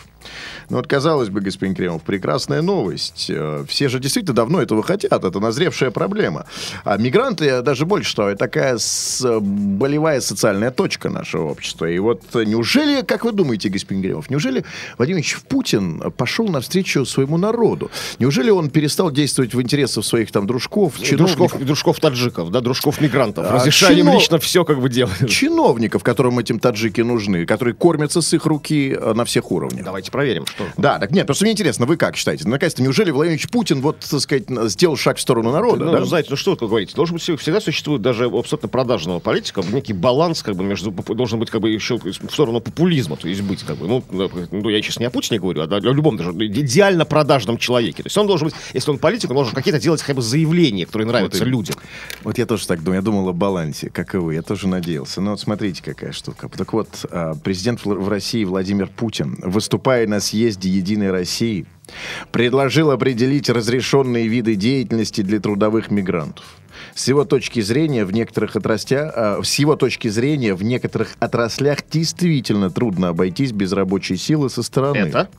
[0.71, 3.25] Ну вот, казалось бы, господин Кремов, прекрасная новость.
[3.29, 5.11] Э, Все же действительно давно этого хотят.
[5.25, 6.45] Это назревшая проблема.
[6.85, 8.77] А мигранты, даже больше того, это такая
[9.41, 11.85] болевая социальная точка нашего общества.
[11.87, 14.63] И вот неужели, как вы думаете, господин Кремов, неужели
[14.97, 17.91] Владимир Ильич Путин пошел навстречу своему народу?
[18.19, 21.37] Неужели он перестал действовать в интересах своих там дружков, чиновников?
[21.37, 23.45] Дружков, дружков таджиков, да, дружков мигрантов.
[23.49, 25.29] А, Разрешали им чино- лично все как бы делать.
[25.29, 29.83] чиновников, которым этим таджики нужны, которые кормятся с их руки э, на всех уровнях.
[29.83, 30.60] Давайте проверим, что.
[30.77, 32.47] Да, так нет, просто мне интересно, вы как считаете?
[32.47, 36.05] Наконец-то, неужели Владимир Путин, вот, так сказать, сделал шаг в сторону народа, Ну, да?
[36.05, 36.95] знаете, ну что вы говорите?
[36.95, 41.49] Должен быть, всегда существует даже абсолютно продажного политика некий баланс, как бы, между, должен быть,
[41.49, 44.03] как бы, еще в сторону популизма, то есть быть, как бы, ну,
[44.51, 48.03] ну, я сейчас не о Путине говорю, а о любом даже идеально продажном человеке.
[48.03, 50.85] То есть он должен быть, если он политик, он должен какие-то делать хотя бы заявления,
[50.85, 51.51] которые нравятся именно.
[51.51, 51.75] людям.
[52.23, 55.21] Вот я тоже так думаю, я думал о балансе, как и вы, я тоже надеялся.
[55.21, 56.49] Но вот смотрите, какая штука.
[56.49, 61.65] Так вот, а, президент в в России Владимир Путин, выступая на съезде «Единой России»,
[62.31, 66.45] предложил определить разрешенные виды деятельности для трудовых мигрантов.
[66.95, 71.79] С его точки зрения в некоторых отрастя, а, с его точки зрения в некоторых отраслях
[71.89, 74.97] действительно трудно обойтись без рабочей силы со стороны.
[74.97, 75.29] Это?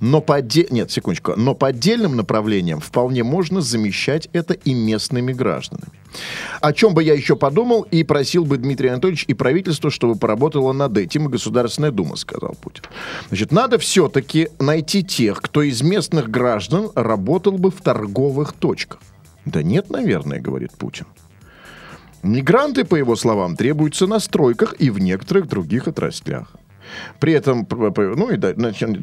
[0.00, 1.34] Но по Нет, секундочку.
[1.36, 5.92] Но по отдельным направлениям вполне можно замещать это и местными гражданами.
[6.60, 10.72] О чем бы я еще подумал и просил бы Дмитрий Анатольевич и правительство, чтобы поработало
[10.72, 12.84] над этим, и Государственная Дума, сказал Путин.
[13.28, 19.00] Значит, надо все-таки найти тех, кто из местных граждан работал бы в торговых точках.
[19.44, 21.06] Да нет, наверное, говорит Путин.
[22.22, 26.52] Мигранты, по его словам, требуются на стройках и в некоторых других отраслях.
[27.20, 28.52] При этом, ну и да,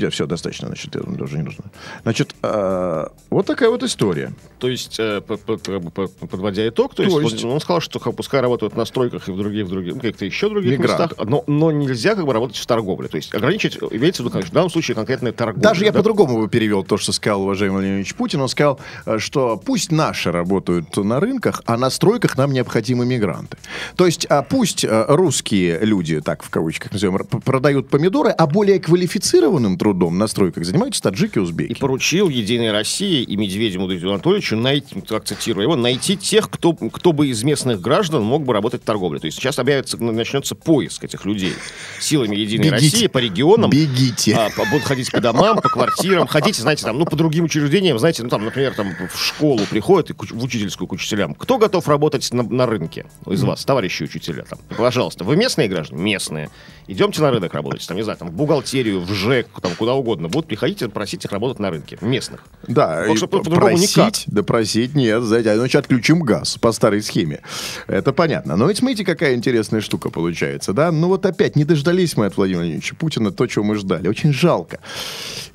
[0.09, 1.65] все достаточно, значит, это даже не нужно.
[2.03, 4.33] Значит, а, вот такая вот история.
[4.59, 8.75] То есть, э, подводя итог, то, То есть, есть- он- он сказал, что пускай работают
[8.75, 11.03] на стройках и в других, в других, ну, каких-то еще других Мигранты.
[11.03, 13.07] местах, но, но нельзя как бы работать в торговле.
[13.07, 15.61] То есть ограничить, имеется в виду, конечно, в данном случае конкретная торговля.
[15.63, 15.99] Даже я да?
[15.99, 18.41] по-другому бы перевел то, что сказал уважаемый Владимир Путин.
[18.41, 23.57] Он сказал, э, что пусть наши работают на рынках, а на стройках нам необходимы мигранты.
[23.95, 27.39] То есть а пусть э, русские люди, так в кавычках назовем, р- п-
[27.83, 31.71] продают помидоры, а более квалифицированным трудом на стройках занимаются таджики узбеки.
[31.71, 36.73] И поручил Единой России и Медведеву Дмитрию Анатольевичу найти, так цитирую его, найти тех, кто,
[36.73, 39.19] кто бы из местных граждан мог бы работать в торговле.
[39.19, 41.53] То есть сейчас объявится, начнется поиск этих людей
[41.99, 42.75] силами Единой Бегите.
[42.75, 43.69] России по регионам.
[43.69, 44.35] Бегите.
[44.35, 48.23] А, будут ходить по домам, по квартирам, ходите, знаете, там, ну, по другим учреждениям, знаете,
[48.23, 51.35] ну, там, например, там, в школу приходят, и в учительскую к учителям.
[51.35, 54.43] Кто готов работать на, на рынке из вас, товарищи учителя?
[54.43, 56.01] Там, пожалуйста, вы местные граждане?
[56.01, 56.49] Местные.
[56.87, 60.27] Идемте на рынок работать, там, не знаю, там, в бухгалтерию, в ЖЭК, там, куда угодно.
[60.27, 62.43] Будут приходить и просить их работать на рынке, местных.
[62.67, 64.13] Да, Потому и что по- просить, никак.
[64.27, 67.41] да просить нет, знаете, а иначе отключим газ по старой схеме.
[67.87, 68.55] Это понятно.
[68.55, 70.91] Но ведь смотрите, какая интересная штука получается, да?
[70.91, 74.07] Ну вот опять не дождались мы от Владимира Владимировича Путина то, чего мы ждали.
[74.07, 74.79] Очень жалко.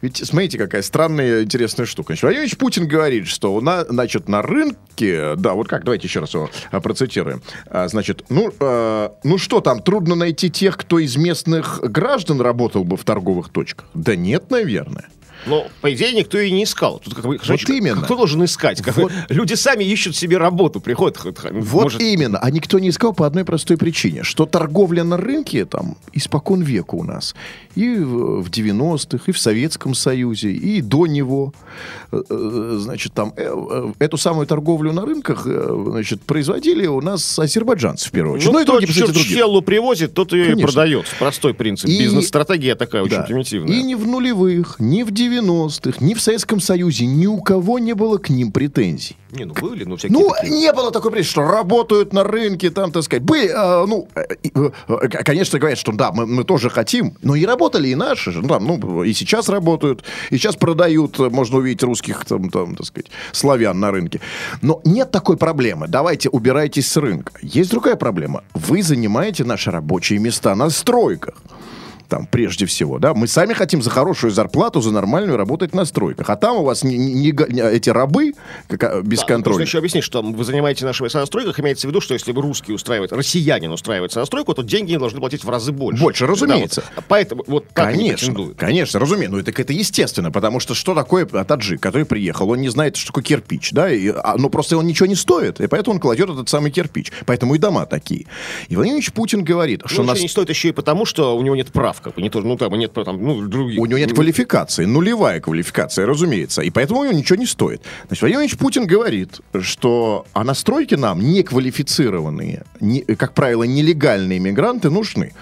[0.00, 2.08] Ведь смотрите, какая странная интересная штука.
[2.08, 6.06] Значит, Владимир Владимирович Путин говорит, что у нас, значит, на рынке, да, вот как, давайте
[6.08, 7.42] еще раз его а, процитируем.
[7.66, 12.03] А, значит, ну, а, ну что там, трудно найти тех, кто из местных граждан
[12.40, 13.88] работал бы в торговых точках?
[13.94, 15.08] Да нет, наверное.
[15.46, 17.00] Но, по идее, никто и не искал.
[17.04, 18.02] Тут как бы, значит, именно.
[18.02, 18.82] Кто должен искать?
[18.82, 19.12] Как Вот.
[19.28, 21.18] Люди сами ищут себе работу, приходят.
[21.52, 22.38] Вот может, именно.
[22.38, 26.94] А никто не искал по одной простой причине, что торговля на рынке там испокон века
[26.94, 27.34] у нас.
[27.74, 31.52] И в в 90-х, и в Советском Союзе, и до него.
[32.12, 38.08] Э, э, Значит, там э, эту самую торговлю на рынках значит, производили у нас азербайджанцы
[38.08, 38.52] в первую очередь.
[38.52, 39.14] Ну, и кто кстати, другие.
[39.24, 40.66] чурчхеллу привозит, тот ее и Конечно.
[40.66, 41.06] продает.
[41.18, 41.88] Простой принцип.
[41.88, 43.22] И- Бизнес-стратегия такая очень Да.
[43.22, 43.74] примитивная.
[43.74, 47.94] И ни в нулевых, ни в 90-х, ни в Советском Союзе ни у кого не
[47.94, 49.16] было к ним претензий.
[49.32, 50.56] Не, ну были, ну всякие Ну, такие.
[50.58, 53.22] не было такой претензии, что работают на рынке, там, так сказать.
[53.24, 54.22] Были, э, ну, э,
[54.54, 58.30] э, э, конечно, говорят, что да, мы, мы тоже хотим, но и работали и наши
[58.30, 58.42] же.
[58.42, 62.76] Ну, там, ну, и сейчас работают, и сейчас продают, э, можно увидеть русских, там, там,
[62.76, 64.20] так сказать, славян на рынке.
[64.62, 65.88] Но нет такой проблемы.
[65.88, 67.32] Давайте убирайтесь с рынка.
[67.42, 68.44] Есть другая проблема.
[68.54, 71.34] Вы занимаете наши рабочие места на стройках
[72.08, 76.28] там, прежде всего, да, мы сами хотим за хорошую зарплату, за нормальную работать на стройках,
[76.30, 78.32] а там у вас не, не- не эти рабы
[78.68, 79.54] как, а, без Да, контроля.
[79.58, 82.32] Нужно еще объяснить, что вы занимаете наши войска на стройках, имеется в виду, что если
[82.32, 86.02] вы русский устраивает, россиянин устраивается на стройку, то деньги не должны платить в разы больше.
[86.02, 86.84] Больше, Да, разумеется.
[86.96, 87.04] вот.
[87.08, 89.32] Поэтому вот так Конечно, конечно, разумеется.
[89.34, 92.50] Ну, это, это естественно, потому что что такое таджик, который приехал?
[92.50, 95.60] Он не знает, что такое кирпич, да, и, а, ну, просто он ничего не стоит,
[95.60, 97.12] и поэтому он кладет этот самый кирпич.
[97.26, 98.26] Поэтому и дома такие.
[98.68, 100.20] И Владимир Ильич Путин говорит, что Ну, нас...
[100.20, 101.93] не стоит еще и потому, что у него нет прав.
[101.94, 103.80] Прав, как бы, не то, ну, там, нет, там, ну, других.
[103.80, 106.62] У него нет квалификации, нулевая квалификация, разумеется.
[106.62, 107.82] И поэтому у него ничего не стоит.
[108.06, 114.90] Значит, Владимир Владимирович Путин говорит, что а настройки нам неквалифицированные, не, как правило, нелегальные мигранты
[114.90, 115.32] нужны.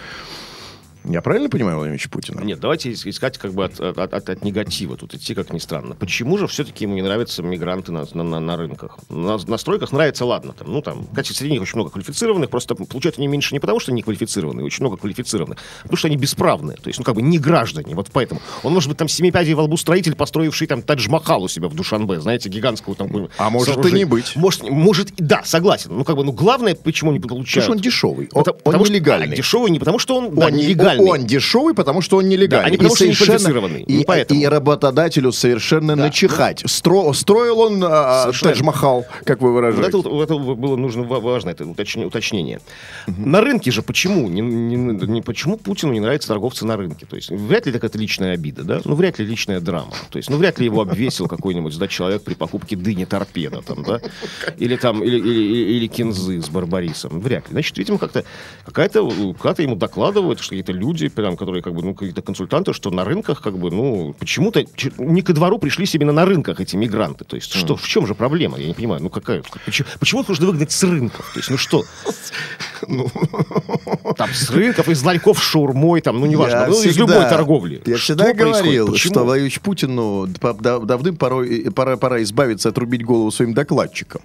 [1.04, 2.40] Я правильно понимаю Владимир Путина?
[2.42, 5.58] Нет, давайте ис- искать как бы от, от- от- от негатива тут идти, как ни
[5.58, 5.96] странно.
[5.96, 8.98] Почему же все-таки ему не нравятся мигранты на, на, на- на рынках?
[9.08, 12.74] На, на стройках нравится, ладно, там, ну там, кстати, среди них очень много квалифицированных, просто
[12.76, 16.16] получают они меньше не потому, что они квалифицированные, очень много квалифицированных, а потому что они
[16.16, 18.40] бесправные, то есть, ну как бы не граждане, вот поэтому.
[18.62, 22.20] Он может быть там семипядей во лбу строитель, построивший там Тадж-Махал у себя в Душанбе,
[22.20, 24.04] знаете, гигантскую там какую-нибудь А может и сооружение.
[24.04, 24.36] не быть.
[24.36, 25.90] Может, может, и- да, согласен.
[25.96, 27.64] Ну как бы, ну главное, почему не Потому получают.
[27.64, 28.28] что он дешевый.
[28.32, 29.32] Он, Потому- он потому что- нелегальный.
[29.34, 30.91] а, дешевый не потому, что он, да, он, не- нелегальный.
[31.00, 32.64] Он дешевый, потому что он нелегальный.
[32.64, 33.82] Да, а не потому, И что не совершенно- квалифицированный.
[33.82, 34.40] И, Не поэтому.
[34.40, 36.62] и работодателю совершенно начихать.
[36.64, 38.52] Стро- строил он а, Совершенно.
[38.52, 39.88] Тадж-Махал, как вы Вот выражаете.
[39.88, 42.08] это, вот- вот это было нужно ва- важно это уточнение.
[42.08, 42.60] уточнение.
[43.06, 44.28] На рынке же почему?
[44.28, 47.06] Не, не- не- почему Путину не нравятся торговцы на рынке?
[47.06, 48.80] То есть вряд ли такая личная обида, да?
[48.84, 49.92] Ну, вряд ли личная драма.
[50.10, 53.82] То есть, ну, вряд ли его обвесил какой-нибудь да, человек при покупке дыни торпеда там,
[53.82, 54.00] да?
[54.58, 57.20] Или там, или, или, или- или кинзы с барбарисом.
[57.20, 57.52] Вряд ли.
[57.52, 58.24] Значит, видимо, как-то
[58.64, 62.90] какая-то, когда ему докладывают, что какие-то люди, прям, которые как бы, ну, какие-то консультанты, что
[62.90, 64.64] на рынках, как бы, ну, почему-то
[64.98, 67.24] не ко двору пришлись именно на рынках эти мигранты.
[67.24, 68.58] То есть, что, в чем же проблема?
[68.58, 69.02] Я не понимаю.
[69.02, 69.42] Ну, какая?
[69.64, 71.30] Почему, почему их нужно выгнать с рынков?
[71.32, 71.84] То есть, ну что?
[72.88, 73.06] Ну,
[74.16, 76.56] там, с рынков, из ларьков с шаурмой, там, ну, неважно.
[76.58, 77.82] Я ну, из всегда- любой торговли.
[77.86, 78.52] Я Что всегда происходит?
[78.62, 79.12] говорил, Почему?
[79.14, 84.22] что Владимир Путину давным порой, пора, пора избавиться, отрубить голову своим докладчикам.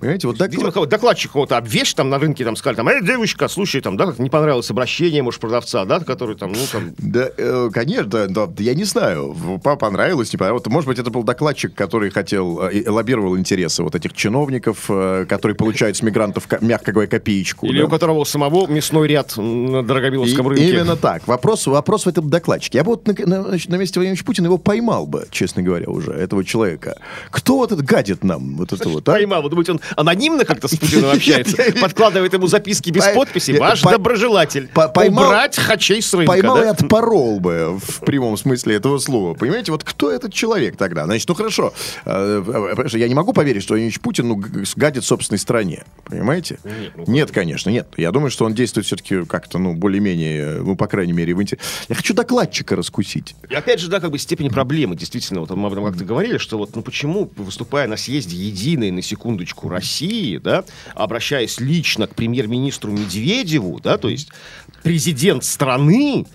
[0.00, 0.74] Понимаете, вот Видимо, доклад...
[0.74, 4.12] кого- докладчик кого-то обвешь там на рынке, там сказали, там, эй, девочка, слушай, там, да,
[4.18, 8.48] не понравилось обращение, может, продавца, да, который там, ну, там, Да, э, конечно, да, да,
[8.58, 10.66] я не знаю, понравилось, не понравилось.
[10.66, 15.24] Может быть, это был докладчик, который хотел, э, и лоббировал интересы вот этих чиновников, э,
[15.28, 17.66] которые получают с мигрантов, ко- мягко говоря, копеечку.
[17.66, 17.86] или да.
[17.92, 20.70] Которого у самого мясной ряд на И- Дорогобиловском рынке.
[20.70, 21.26] Именно так.
[21.28, 22.78] Вопрос, вопрос в этом докладчике.
[22.78, 26.12] Я бы вот на, на- на месте Владимира Путина его поймал бы, честно говоря, уже,
[26.12, 26.98] этого человека.
[27.30, 28.56] Кто вот этот гадит нам?
[28.56, 29.12] Вот это вот, а?
[29.12, 31.56] Поймал, вы думаете, он анонимно как-то с Путиным общается?
[31.80, 33.52] Подкладывает ему записки без подписи?
[33.52, 34.68] Ваш доброжелатель.
[34.94, 39.34] Убрать хачей с рынка, Поймал и отпорол бы в прямом смысле этого слова.
[39.34, 41.04] Понимаете, вот кто этот человек тогда?
[41.04, 41.72] Значит, ну хорошо.
[42.04, 44.42] Э, э, Я не могу поверить, что Владимир Путин ну,
[44.76, 45.84] гадит собственной стране.
[46.04, 46.58] Понимаете?
[47.06, 47.81] Нет, конечно, нет.
[47.96, 51.60] Я думаю, что он действует все-таки как-то, ну, более-менее, ну, по крайней мере, в интерес-
[51.88, 53.34] Я хочу докладчика раскусить.
[53.48, 56.38] И опять же, да, как бы степень проблемы, действительно, вот мы об этом как-то говорили,
[56.38, 60.64] что вот, ну почему, выступая на съезде единой, на секундочку, России, да,
[60.94, 64.30] обращаясь лично к премьер-министру Медведеву, да, то есть
[64.82, 66.26] президент страны,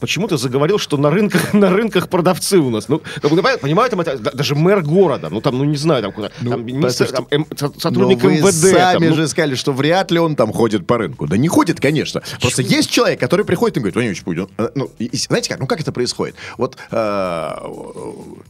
[0.00, 2.88] почему-то заговорил, что на рынках, на рынках продавцы у нас.
[2.88, 6.30] Ну, понимаю, там это, да- даже мэр города, ну там, ну не знаю, там куда,
[6.42, 8.52] там, министр, там, эм, со- сотрудник Но вы МВД.
[8.54, 11.26] сами там, ну, же сказали, что вряд ли он там ходит по рынку.
[11.26, 12.22] Да не ходит, конечно.
[12.40, 15.60] Просто есть человек, который приходит и говорит, Владимир Путин, э, ну, и- и знаете как,
[15.60, 16.36] ну как это происходит?
[16.58, 17.50] Вот, э,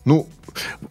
[0.04, 0.26] ну,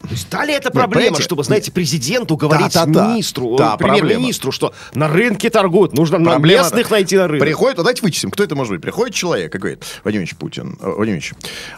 [0.01, 3.13] То есть, да ли это проблема, чтобы, знаете, президенту говорить Да-да-да.
[3.13, 7.43] министру, Да, э, премьер-министру, что на рынке торгуют, нужно на Проблема- местных найти на рынок.
[7.45, 8.81] Приходит, вот давайте вычислим, кто это может быть.
[8.81, 11.33] Приходит человек и говорит, Владимир Ильич Путин, э, Владимир Ильич,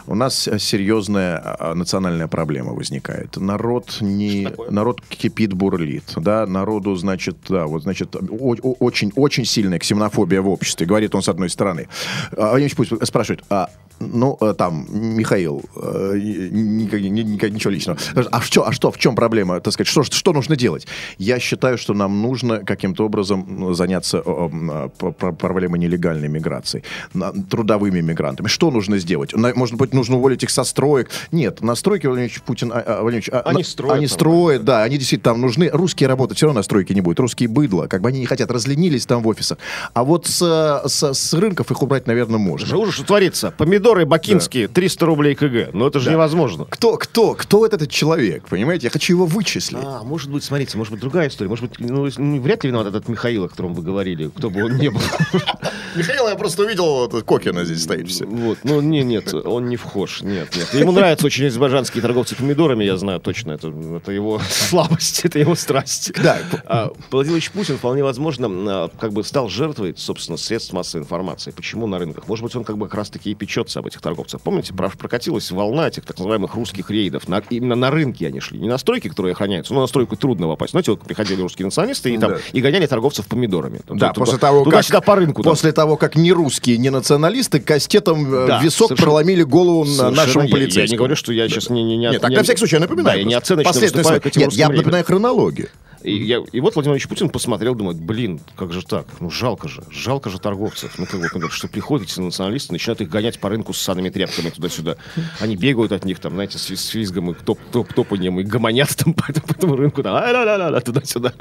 [0.06, 3.38] у нас э, серьезная а, национальная проблема возникает.
[3.38, 8.20] Народ не, народ кипит, бурлит, да, народу, значит, да, вот, значит, о-
[8.62, 11.88] о- очень, очень сильная ксенофобия в обществе, говорит он с одной стороны.
[12.32, 13.70] А Владимир Ильич Путин спрашивает, а
[14.00, 17.98] ну, э, там, Михаил, э, ничего личного.
[18.30, 20.86] А что, а что, в чем проблема, так сказать, что, что нужно делать?
[21.18, 24.88] Я считаю, что нам нужно каким-то образом заняться э,
[25.38, 26.82] проблемой нелегальной миграции,
[27.50, 28.48] трудовыми мигрантами.
[28.48, 29.34] Что нужно сделать?
[29.34, 31.10] Может быть, нужно уволить их со строек?
[31.32, 32.72] Нет, на стройке Владимир Ильич Путин...
[32.72, 35.40] а, а, Владимир Ильич, а, Они на- строят Они там, строят, да, они действительно там
[35.40, 35.70] нужны.
[35.72, 37.20] Русские работать все равно на стройке не будет.
[37.20, 39.58] Русские быдло, как бы они не хотят, разленились там в офисах.
[39.92, 42.76] А вот с, с, с рынков их убрать, наверное, можно.
[42.76, 43.52] Ужас, что творится.
[43.88, 45.70] Помидоры бакинские, 300 рублей КГ.
[45.72, 46.66] Но это же невозможно.
[46.66, 48.88] Кто, кто, кто вот этот человек, понимаете?
[48.88, 49.78] Я хочу его вычислить.
[49.82, 51.48] А, может быть, смотрите, может быть, другая история.
[51.48, 54.62] Может быть, ну, ну, вряд ли виноват этот Михаил, о котором вы говорили, кто бы
[54.62, 55.00] он ни был.
[55.94, 58.26] Михаил, я просто увидел, Кокина здесь стоит все.
[58.26, 60.74] Вот, ну, не, нет, он не вхож, нет, нет.
[60.74, 65.54] Ему нравятся очень азербайджанские торговцы помидорами, я знаю точно, это, это его слабость, это его
[65.54, 66.12] страсть.
[66.22, 66.38] Да.
[66.66, 71.52] А, Владимир Ильич Путин вполне возможно а, как бы стал жертвой, собственно, средств массовой информации.
[71.52, 72.28] Почему на рынках?
[72.28, 74.40] Может быть, он как бы как раз-таки и печется об этих торговцах.
[74.40, 77.28] Помните, про- прокатилась волна этих так называемых русских рейдов.
[77.28, 78.58] На- именно на рынке они шли.
[78.58, 80.72] Не на стройки, которые охраняются, но на стройку трудно попасть.
[80.72, 82.38] Знаете, вот приходили русские националисты и, там, Да.
[82.52, 83.80] и гоняли торговцев помидорами.
[83.86, 85.42] Там, Да, туда- после того, как, туда-сюда по рынку.
[85.42, 85.52] там.
[85.52, 90.10] после того, как ни русские, ни националисты кастетом э, Да, висок совершенно- проломили голову Совершенно
[90.16, 90.84] нашему я- полицейскому.
[90.86, 91.82] Я, не говорю, что я сейчас не...
[91.82, 93.16] не, не Нет, так не- на всякий случай я напоминаю.
[93.16, 95.68] Да, я не оценочно выступаю к этим Нет, я напоминаю хронологию.
[96.02, 99.06] И, я, и вот Владимир Владимирович Путин посмотрел, думает, блин, как же так?
[99.20, 100.98] Ну, жалко же, жалко же торговцев.
[100.98, 104.08] Ну, как бы, ну, что приходят эти националисты, начинают их гонять по рынку с санными
[104.10, 104.96] тряпками туда-сюда.
[105.40, 108.96] Они бегают от них, там, знаете, с, с визгом и топ, топ, топанием, и гомонят
[108.96, 111.32] там по, по этому рынку, там, а-ля-ля-ля, туда-сюда.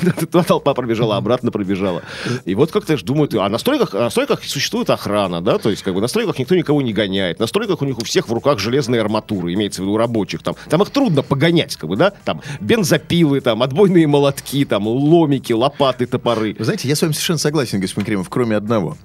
[0.20, 2.02] Туда толпа пробежала, обратно пробежала.
[2.44, 5.70] И вот как-то же думают, а на стройках, а на стройках существует охрана, да, то
[5.70, 7.38] есть, как бы, на стройках никто никого не гоняет.
[7.38, 10.42] На стройках у них у всех в руках железные арматуры, имеется в виду рабочих.
[10.42, 15.52] Там, там их трудно погонять, как бы, да, там бензопилы, там, отбойные молотки, там, ломики,
[15.52, 16.54] лопаты, топоры.
[16.58, 18.96] Вы знаете, я с вами совершенно согласен, господин Кремов, кроме одного.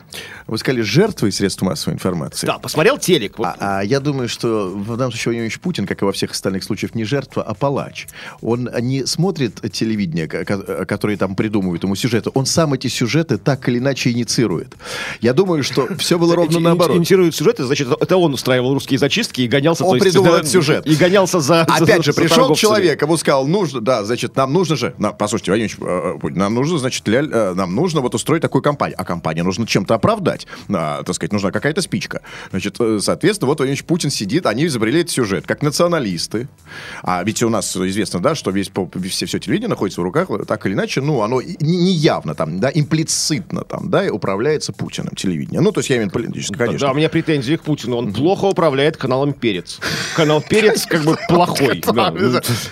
[0.47, 2.47] Вы сказали, жертвы средств массовой информации.
[2.47, 3.37] Да, посмотрел телек.
[3.37, 3.47] Вот.
[3.59, 6.31] А, а я думаю, что в данном случае Владимир Владимирович Путин, как и во всех
[6.31, 8.07] остальных случаях, не жертва, а палач.
[8.41, 12.29] Он не смотрит телевидение, ко- ко- которые там придумывают ему сюжеты.
[12.33, 14.75] Он сам эти сюжеты так или иначе инициирует.
[15.21, 16.97] Я думаю, что все было ровно наоборот.
[16.97, 19.83] Инициирует сюжет, это значит, это он устраивал русские зачистки и гонялся...
[19.83, 20.85] Он придумал этот сюжет.
[20.85, 21.61] И гонялся за...
[21.61, 25.69] Опять же, пришел человек, ему сказал, нужно, да, значит, нам нужно же, на, послушайте, Владимир
[25.71, 28.95] Ильич, э, Путин, нам нужно, значит, ля- э, нам нужно вот устроить такую компанию.
[28.99, 30.47] А компанию нужно чем-то оправдать.
[30.69, 32.21] А, так сказать, нужна какая-то спичка.
[32.51, 36.47] Значит, э, соответственно, вот Владимир Путин сидит, они изобрели этот сюжет, как националисты.
[37.03, 38.71] А ведь у нас известно, да, что весь,
[39.09, 42.59] все, все телевидение находится в руках, э, так или иначе, ну, оно не, явно там,
[42.59, 45.61] да, имплицитно там, да, и управляется Путиным телевидение.
[45.61, 46.87] Ну, то есть я имею в виду политически, конечно.
[46.87, 47.97] Да, у меня претензии к Путину.
[47.97, 49.79] Он плохо управляет каналом Перец.
[50.15, 51.81] Канал Перец как бы плохой.
[51.93, 52.13] да.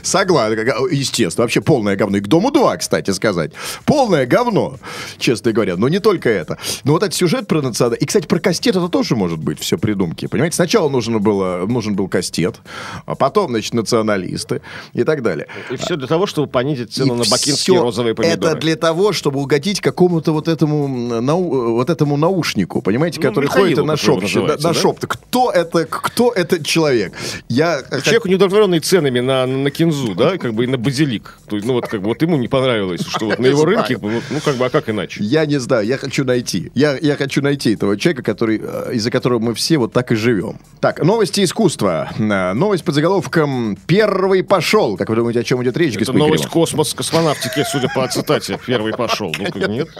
[0.01, 1.43] Согласен, как- естественно.
[1.43, 2.17] Вообще полное говно.
[2.17, 3.51] И к Дому 2, кстати сказать.
[3.85, 4.75] Полное говно,
[5.17, 5.75] честно говоря.
[5.77, 6.57] Но не только это.
[6.83, 7.95] Но вот этот сюжет про национал...
[7.95, 10.27] И, кстати, про кастет это тоже может быть все придумки.
[10.27, 12.61] Понимаете, сначала нужно было, нужен был кастет,
[13.05, 14.61] а потом, значит, националисты
[14.93, 15.47] и так далее.
[15.71, 18.51] И все для того, чтобы понизить цену И на бакинские розовые помидоры.
[18.51, 20.87] Это для того, чтобы угодить какому-то вот этому,
[21.21, 24.47] нау- вот этому наушнику, понимаете, Ну, который Михаилу, ходит и на шепчет.
[24.47, 24.73] На, да?
[24.73, 25.05] шепот.
[25.07, 27.13] Кто это, кто этот человек?
[27.49, 31.37] Я Человек, неудовлетворенный ценами на, на кинзу, да, как бы и на базилик.
[31.51, 34.55] Ну вот как бы вот ему не понравилось, что вот на его рынке, ну как
[34.55, 35.23] бы, а как иначе?
[35.23, 36.71] Я не знаю, я хочу найти.
[36.75, 40.15] Я, я хочу найти этого человека, который, э, из-за которого мы все вот так и
[40.15, 40.59] живем.
[40.81, 42.09] Так, новости искусства.
[42.19, 44.97] Э, Новость под заголовком «Первый пошел».
[44.97, 48.91] Как вы думаете, о чем идет речь, Это новость космос космонавтики, судя по цитате, первый
[48.93, 49.33] пошел.
[49.39, 49.87] Ну, нет?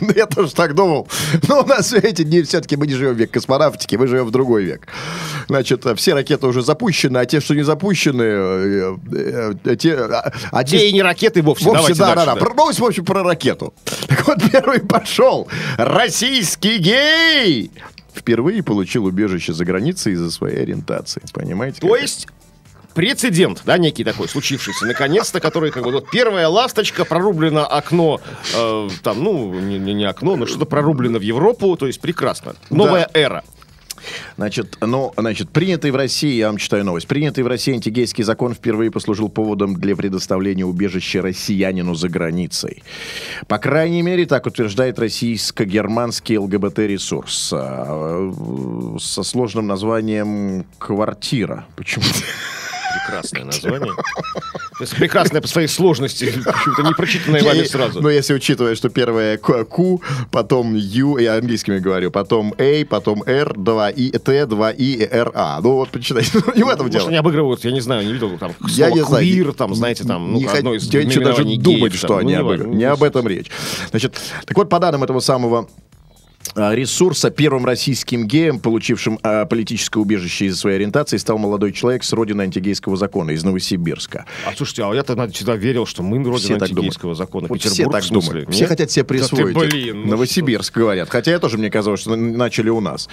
[0.00, 1.06] Ну, Я тоже так думал.
[1.48, 4.32] Но у нас эти дни все-таки мы не живем в век космонавтики, мы живем в
[4.32, 4.88] другой век.
[5.48, 8.98] Значит, э, все ракеты уже запущены, а те, что не запущены,
[9.78, 9.94] те...
[9.94, 11.64] а- а те- не ракеты вовсе.
[11.64, 12.40] Вовсе, Давайте да, дальше, да, да.
[12.40, 13.72] Про- Новость, в общем, про ракету.
[14.08, 15.46] Так вот, первый пошел.
[15.76, 17.70] Российский гей!
[18.12, 21.22] Впервые получил убежище за границей из-за своей ориентации.
[21.32, 21.80] Понимаете?
[21.80, 22.26] То есть
[22.94, 28.20] прецедент, да, некий такой случившийся, наконец-то, который как бы вот первая ласточка прорублено окно,
[28.56, 32.56] э, там, ну не, не, не окно, но что-то прорублено в Европу, то есть прекрасно,
[32.70, 33.44] новая эра.
[34.36, 38.54] Значит, ну, значит, принятый в России, я вам читаю новость, принятый в России антигейский закон
[38.54, 42.82] впервые послужил поводом для предоставления убежища россиянину за границей.
[43.46, 51.66] По крайней мере, так утверждает российско-германский ЛГБТ-ресурс а, э, со сложным названием «Квартира».
[51.76, 52.04] Почему?
[52.94, 53.92] Прекрасное название.
[54.78, 58.00] То есть прекрасное по своей сложности, почему-то не прочитанное вами сразу.
[58.00, 63.54] Ну, если учитывая, что первое Q, потом U, я английскими говорю, потом A, потом R,
[63.54, 65.60] 2 И, T, 2 И, R, A.
[65.60, 67.08] Ну, вот, почитайте, не в этом Может, дело.
[67.08, 69.24] они обыгрывают, я не знаю, не видел там Я не знаю.
[69.26, 72.62] queer, там, знаете, там, ну, одно из хочу даже думать, что они ну, об, важно,
[72.62, 73.50] этом- ну, не об этом речь.
[73.90, 75.66] Значит, так вот, по данным этого самого а,
[76.58, 82.12] ресурса первым российским геем, получившим а, политическое убежище из-за своей ориентации, стал молодой человек с
[82.12, 84.26] родины антигейского закона из Новосибирска.
[84.46, 87.46] А слушайте, а я-то всегда верил, что мы родина Все так антигейского закона.
[87.48, 88.30] Вот все Петербург, так в смысле?
[88.30, 88.48] думают.
[88.48, 88.56] Нет?
[88.56, 89.56] Все хотят себе Да ты, присвоить.
[89.56, 91.08] блин, ну Новосибирск, говорят.
[91.10, 93.08] Хотя я тоже, мне казалось, что начали у нас.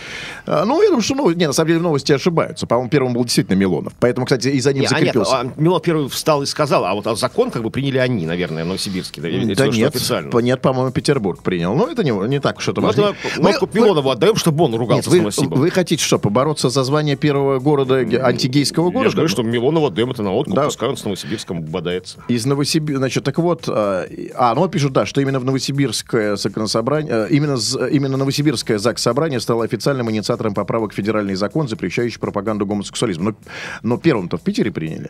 [0.45, 2.65] А, ну, я думаю, что, ну, не, на самом деле, новости ошибаются.
[2.67, 3.93] По-моему, первым был действительно Милонов.
[3.99, 5.39] Поэтому, кстати, и за ним Не, а нет, закрепился.
[5.39, 8.65] а Мило первый встал и сказал, а вот а закон как бы приняли они, наверное,
[8.65, 9.21] новосибирский.
[9.21, 11.75] Да, или Да что, что нет, по- нет, по-моему, Петербург принял.
[11.75, 13.15] Ну, это не, не так уж это важно.
[13.37, 15.59] Мы Вы- тут Милонову отдаем, чтобы он Нет, ругался вы, с Новосибом.
[15.59, 19.09] вы хотите что, побороться за звание первого города, ге- антигейского Я города?
[19.09, 20.65] же говорю, что Милонова отдаем это на откуп, Да.
[20.65, 22.23] пускай он с Новосибирском бодается.
[22.27, 27.11] Из Новосибирска, значит, так вот, а, а, ну пишут, да, что именно в Новосибирское законособрание,
[27.11, 27.57] э, именно,
[27.89, 33.31] именно Новосибирское ЗАГС собрание стало официальным инициатором поправок в федеральный закон, запрещающий пропаганду гомосексуализма.
[33.31, 33.35] Но,
[33.83, 35.09] но первым-то в Питере приняли.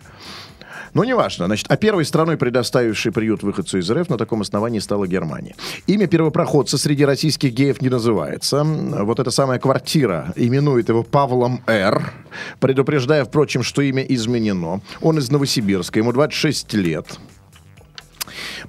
[0.96, 1.48] Ну, неважно.
[1.48, 5.54] Значит, а первой страной, предоставившей приют выходцу из РФ, на таком основании стала Германия.
[5.88, 8.64] Имя первопроходца среди российских геев не называется.
[8.64, 12.14] Вот эта самая квартира именует его Павлом Р.,
[12.62, 14.80] предупреждая, впрочем, что имя изменено.
[15.02, 17.20] Он из Новосибирска, ему 26 лет.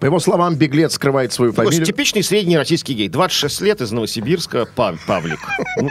[0.00, 1.86] По его словам, беглец скрывает свою Такой фамилию.
[1.86, 3.08] типичный средний российский гей.
[3.08, 5.40] 26 лет из Новосибирска, Пав- Павлик.
[5.80, 5.88] Ну,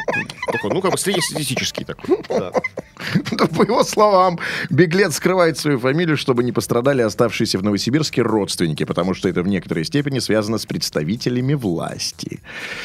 [0.52, 2.18] такой, ну, как бы среднестатистический такой.
[2.30, 2.52] Да.
[3.58, 9.14] По его словам, беглец скрывает свою фамилию, чтобы не пострадали оставшиеся в Новосибирске родственники, потому
[9.14, 12.40] что это в некоторой степени связано с представителями власти.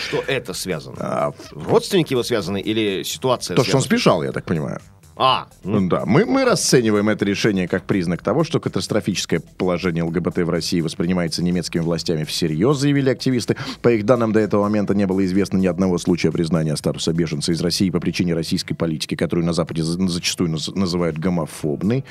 [0.09, 0.97] Что это связано?
[1.01, 4.81] А, Родственники его связаны или ситуация то, что он сбежал, я так понимаю.
[5.23, 10.03] А, ну, Ну да, мы, мы расцениваем это решение как признак того, что катастрофическое положение
[10.03, 13.55] ЛГБТ в России воспринимается немецкими властями всерьез, заявили активисты.
[13.83, 17.53] По их данным, до этого момента не было известно ни одного случая признания статуса беженца
[17.53, 22.07] из России по причине российской политики, которую на Западе за- зачастую наз- называют гомофобной.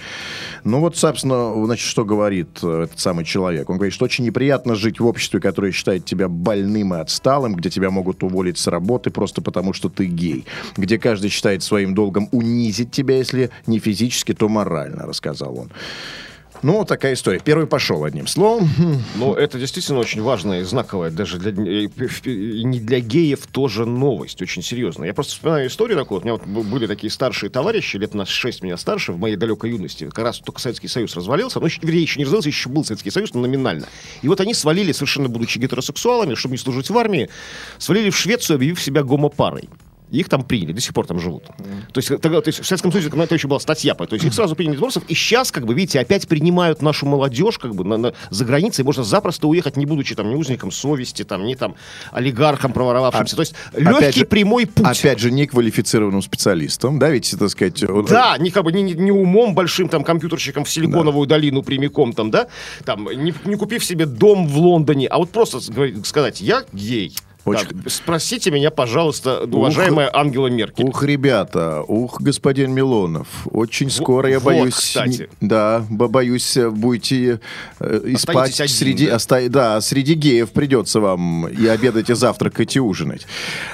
[0.64, 3.72] Ну вот, собственно, значит, что говорит э, этот самый человек?
[3.72, 7.72] Он говорит, что очень неприятно жить в обществе, которое считает тебя больным и отсталым, где
[7.72, 10.46] тебя могут уволить с работы просто потому, что ты гей,
[10.78, 15.72] где каждый считает своим долгом унизить тебя, если не физически, то морально, рассказал он.
[16.62, 17.40] Ну, такая история.
[17.40, 18.70] Первый пошел, одним словом.
[19.16, 24.42] Ну, это действительно очень важная и знаковая, даже для, и не для геев тоже новость,
[24.42, 25.08] очень серьезная.
[25.08, 26.20] Я просто вспоминаю историю такую.
[26.20, 29.70] У меня вот были такие старшие товарищи, лет на 6 меня старше, в моей далекой
[29.70, 30.10] юности.
[30.10, 31.62] Как раз только Советский Союз развалился.
[31.62, 33.88] Ну, вернее, еще не развалился, еще был Советский Союз, но номинально.
[34.22, 37.30] И вот они свалили, совершенно будучи гетеросексуалами, чтобы не служить в армии,
[37.78, 39.70] свалили в Швецию, объявив себя гомопарой.
[40.12, 41.44] Их там приняли, до сих пор там живут.
[41.92, 43.94] То есть, тогда, то есть в Советском Союзе это еще была статья.
[43.94, 47.06] То есть их сразу приняли из Борсов, и сейчас, как бы, видите, опять принимают нашу
[47.06, 48.84] молодежь, как бы, на, на- за границей.
[48.86, 51.76] Можно запросто уехать, не будучи там ни узником совести, там, ни там
[52.12, 53.36] олигархом проворовавшимся.
[53.36, 54.86] То есть легкий же- прямой путь.
[54.86, 57.84] Опять же, неквалифицированным специалистом, да, ведь, так сказать...
[57.84, 62.14] он- Да, не как бы не, не- умом большим там компьютерщиком в Силиконовую долину прямиком
[62.14, 62.48] там, да,
[62.86, 65.60] там не, не купив себе дом в Лондоне, а вот просто
[66.04, 67.14] сказать, я гей.
[67.50, 70.86] Очень- Да, спросите меня, пожалуйста, уважаемая Ангела Меркель.
[70.86, 74.74] Ух, ребята, ух, господин Милонов, очень скоро, я вот, боюсь...
[74.76, 75.30] кстати.
[75.42, 77.40] Да, бо- боюсь, э, будете
[77.80, 79.08] э, и спать один, среди...
[79.08, 79.16] да?
[79.16, 83.26] оста- да, среди геев придется вам и обедать, и завтракать, и ужинать.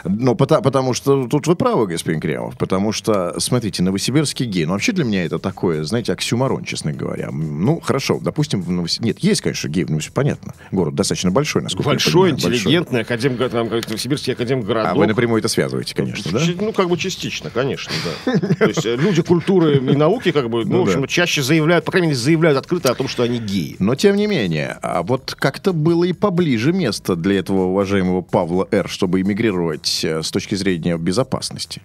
[0.04, 4.74] Но пота- потому что тут вы правы, господин Кремов, потому что, смотрите, новосибирский гей, ну
[4.74, 7.30] вообще для меня это такое, знаете, оксюмарон, честно говоря.
[7.32, 10.54] Ну, хорошо, допустим, в Новосиб- Нет, есть, конечно, гей в Новосибирске, понятно.
[10.72, 12.58] Город достаточно большой, насколько я Большой, понимаю, большой.
[12.60, 13.36] интеллигентный, академ,
[13.70, 14.92] там, как Новосибирский академгородок.
[14.92, 16.42] А вы напрямую это связываете, конечно, да?
[16.60, 17.94] Ну, как бы частично, конечно,
[18.26, 18.40] да.
[18.60, 21.08] То есть э, люди культуры и науки, как бы, ну, Ну в общем, да.
[21.08, 23.76] чаще заявляют, по крайней мере, заявляют открыто о том, что они геи.
[23.80, 28.68] Но тем не менее, а вот как-то было и поближе место для этого уважаемого Павла
[28.72, 31.82] Р., чтобы эмигрировать э, с точки зрения безопасности.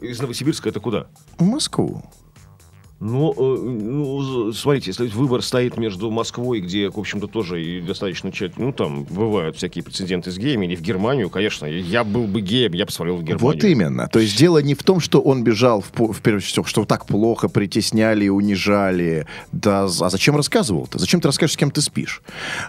[0.00, 1.06] Из Новосибирска это куда?
[1.38, 2.02] В Москву.
[2.98, 8.32] Ну, э, ну, смотрите, если выбор стоит между Москвой, где, в общем-то, тоже и достаточно
[8.32, 12.40] тщательно, ну, там бывают всякие прецеденты с геями, или в Германию, конечно, я был бы
[12.40, 13.40] геем, я свалил в Германию.
[13.40, 14.08] Вот именно.
[14.08, 17.06] То есть дело не в том, что он бежал в, в первую очередь, что так
[17.06, 19.26] плохо притесняли, унижали.
[19.52, 20.98] Да, а зачем рассказывал-то?
[20.98, 22.22] Зачем ты расскажешь, с кем ты спишь?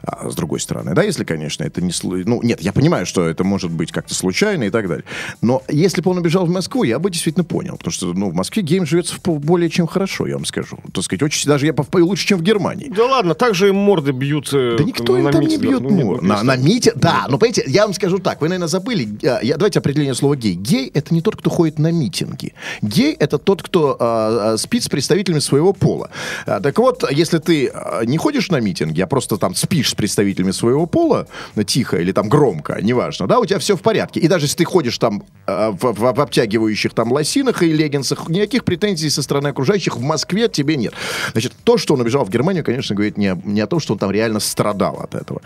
[0.04, 1.94] А, с другой стороны, да, если, конечно, это не...
[2.04, 5.06] Ну, нет, я понимаю, что это может быть как-то случайно и так далее.
[5.42, 7.78] Но если бы он убежал в Москву, я бы действительно понял.
[7.78, 10.80] Потому что, ну, в Москве гейм живется более чем хорошо, я вам скажу.
[10.94, 12.92] Так сказать, очень, даже я лучше, чем в Германии.
[12.96, 14.50] Да ладно, так же им морды бьют.
[14.54, 16.22] э, Да никто им там не бьет Ну, мор.
[16.22, 19.40] ну, На, на мите, да, но понимаете, я вам скажу так, вы, наверное, забыли, а,
[19.44, 20.54] я, давайте определение слова гей.
[20.56, 22.54] Гей это не тот, кто ходит на митинги.
[22.82, 26.10] Гей это тот, кто а, а, спит с представителями своего пола.
[26.46, 27.72] Так вот, если ты
[28.06, 31.28] не ходишь на митинги, а просто там спишь с представителями своего пола,
[31.66, 34.20] тихо или там громко, неважно, да, у тебя все в порядке.
[34.20, 38.30] И даже если ты ходишь там а, в, в- в обтягивающих там лосинах и леггинсах,
[38.30, 40.94] никаких претензий со стороны окружающих в Москве тебе нет.
[41.32, 44.00] Значит, то, что он убежал в Германию, конечно, говорит не не о том, что он
[44.00, 45.42] там реально страдал от этого.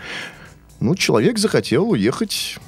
[0.80, 2.58] Ну, человек захотел уехать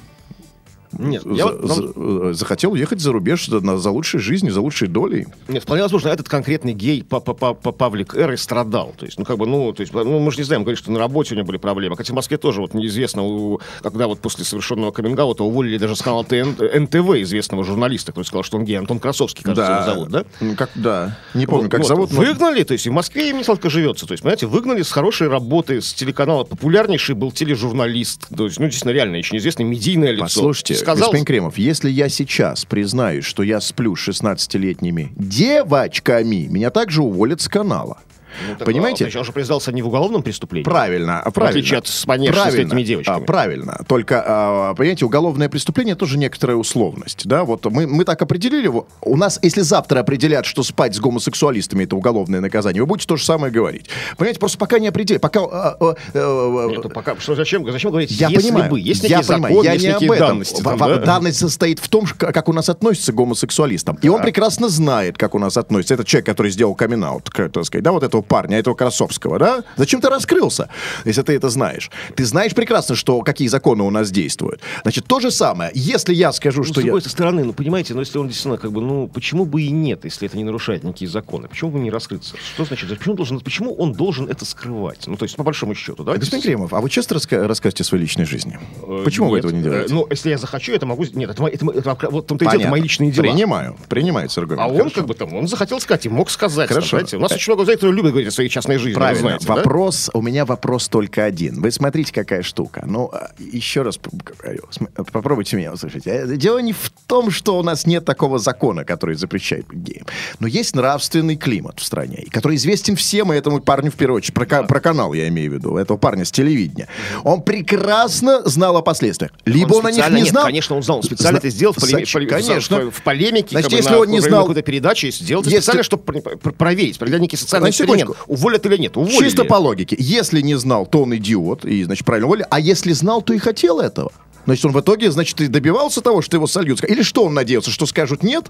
[0.97, 4.61] Нет, за- я вот за- захотел уехать за рубеж за, на- за лучшей жизнью, за
[4.61, 5.27] лучшей долей.
[5.47, 8.31] Нет, вполне возможно, этот конкретный гей па- па- па- па- Павлик Р.
[8.33, 8.93] и страдал.
[8.97, 10.91] То есть, ну, как бы, ну, то есть, ну, мы же не знаем, говорит, что
[10.91, 11.95] на работе у него были проблемы.
[11.97, 16.01] Хотя в Москве тоже вот неизвестно, у- когда вот после совершенного каминг уволили даже с
[16.01, 18.75] канала ТН НТВ известного журналиста, который сказал, что он гей.
[18.77, 20.25] Антон Красовский, кажется, его зовут, да?
[20.55, 21.17] Как, да.
[21.33, 21.87] Не помню, Вот, как вот.
[21.87, 22.11] зовут.
[22.11, 24.05] но- Выгнали, то есть и в Москве им не сладко живется.
[24.05, 26.43] То есть, понимаете, выгнали с хорошей работы, с телеканала.
[26.43, 28.27] Популярнейший был тележурналист.
[28.35, 30.23] То есть, ну, действительно, реально, очень известный медийное лицо.
[30.25, 36.69] Послушайте, сказал, господин Кремов, если я сейчас признаюсь, что я сплю с 16-летними девочками, меня
[36.69, 37.99] также уволят с канала.
[38.47, 39.09] Ну, так, Понимаете?
[39.13, 40.63] а, Он же признался не в уголовном преступлении.
[40.63, 41.49] Правильно, В правильно.
[41.49, 43.23] отличие от с этими девочками.
[43.23, 43.79] А, правильно.
[43.87, 47.25] Только, а, понимаете, уголовное преступление тоже некоторая условность.
[47.25, 48.87] Да, вот мы, мы так определили его.
[49.01, 53.15] У нас, если завтра определят, что спать с гомосексуалистами это уголовное наказание, вы будете то
[53.15, 53.89] же самое говорить.
[54.17, 55.41] Понимаете, просто пока не определили, пока...
[55.41, 59.03] а, а, а, Нет, ну пока, что, зачем, зачем говорить, я если понимаю, бы, есть
[59.03, 60.27] я некий закон, понимаю, я есть не об этом.
[60.27, 60.61] данности.
[60.61, 60.97] Там, да?
[60.97, 63.97] Данность состоит в том, как у нас относятся к гомосексуалистам.
[64.01, 65.93] И он прекрасно знает, как у нас относятся.
[65.93, 69.63] Этот человек, который сделал камин так сказать, да, вот этого парня, этого Красовского, да?
[69.77, 70.69] Зачем ты раскрылся,
[71.05, 71.89] если ты это знаешь?
[72.15, 74.61] Ты знаешь прекрасно, что какие законы у нас действуют.
[74.83, 75.71] Значит, то же самое.
[75.73, 76.83] Если я скажу, Ну, что с я...
[76.83, 80.05] другой стороны, ну, понимаете, ну, если он действительно, как бы, ну, почему бы и нет,
[80.05, 81.47] если это не нарушает никакие законы?
[81.47, 82.35] Почему бы не раскрыться?
[82.55, 85.07] Что значит, почему, он должен, почему он должен это скрывать?
[85.07, 86.15] Ну, то есть, по большому счету, да?
[86.17, 88.57] Господин Кремов, а вы часто раска- рассказываете о своей личной жизни?
[88.83, 89.45] Э, Почему вы нет.
[89.45, 89.91] этого не делаете?
[89.91, 91.03] Э, Ну, если я захочу, это могу...
[91.13, 93.23] Нет, это, это, это, вот дело, это мои личные дела.
[93.23, 93.77] Принимаю.
[93.89, 94.61] Принимается аргумент.
[94.63, 94.95] А он Хорошо.
[94.95, 96.67] как бы там, он захотел сказать и мог сказать.
[96.69, 96.97] там, Хорошо.
[96.97, 97.17] знаете.
[97.17, 98.93] У нас очень много людей, которые любят говорить о своей частной жизни.
[98.93, 99.21] вы Правильно.
[99.21, 99.55] знаете, да?
[99.55, 101.61] вопрос, у меня вопрос только один.
[101.61, 102.83] Вы смотрите, какая штука.
[102.87, 104.63] Ну, а, еще раз говорю,
[105.11, 106.07] попробуйте меня услышать.
[106.07, 110.05] Э, Дело не в том, что у нас нет такого закона, который запрещает геем.
[110.39, 114.33] Но есть нравственный климат в стране, который известен всем, и этому парню в первую очередь.
[114.33, 116.87] Про, ка- про канал я имею в виду, этого парня с телевидения.
[117.23, 119.31] Он прекрасно знал о последствиях.
[119.45, 120.45] Либо он, о них не нет, знал.
[120.45, 120.97] конечно, он знал.
[120.97, 122.91] Он специально Зна- это сделал в, полеме- Зач- конечно.
[122.91, 125.61] в, полемике, Значит, как бы, если на- он не знал- какой-то передачи, сделал это Если-
[125.61, 128.04] специально, чтобы пр- пр- проверить, проверить некий социальный На эксперимент.
[128.05, 128.31] Секундочку.
[128.31, 128.97] Уволят или нет?
[128.97, 129.17] Уволили.
[129.17, 129.95] Чисто по логике.
[129.99, 132.47] Если не знал, то он идиот, и, значит, правильно уволили.
[132.49, 134.11] А если знал, то и хотел этого.
[134.45, 136.83] Значит, он в итоге, значит, и добивался того, что его сольют.
[136.83, 138.45] Или что он надеялся, что скажут нет?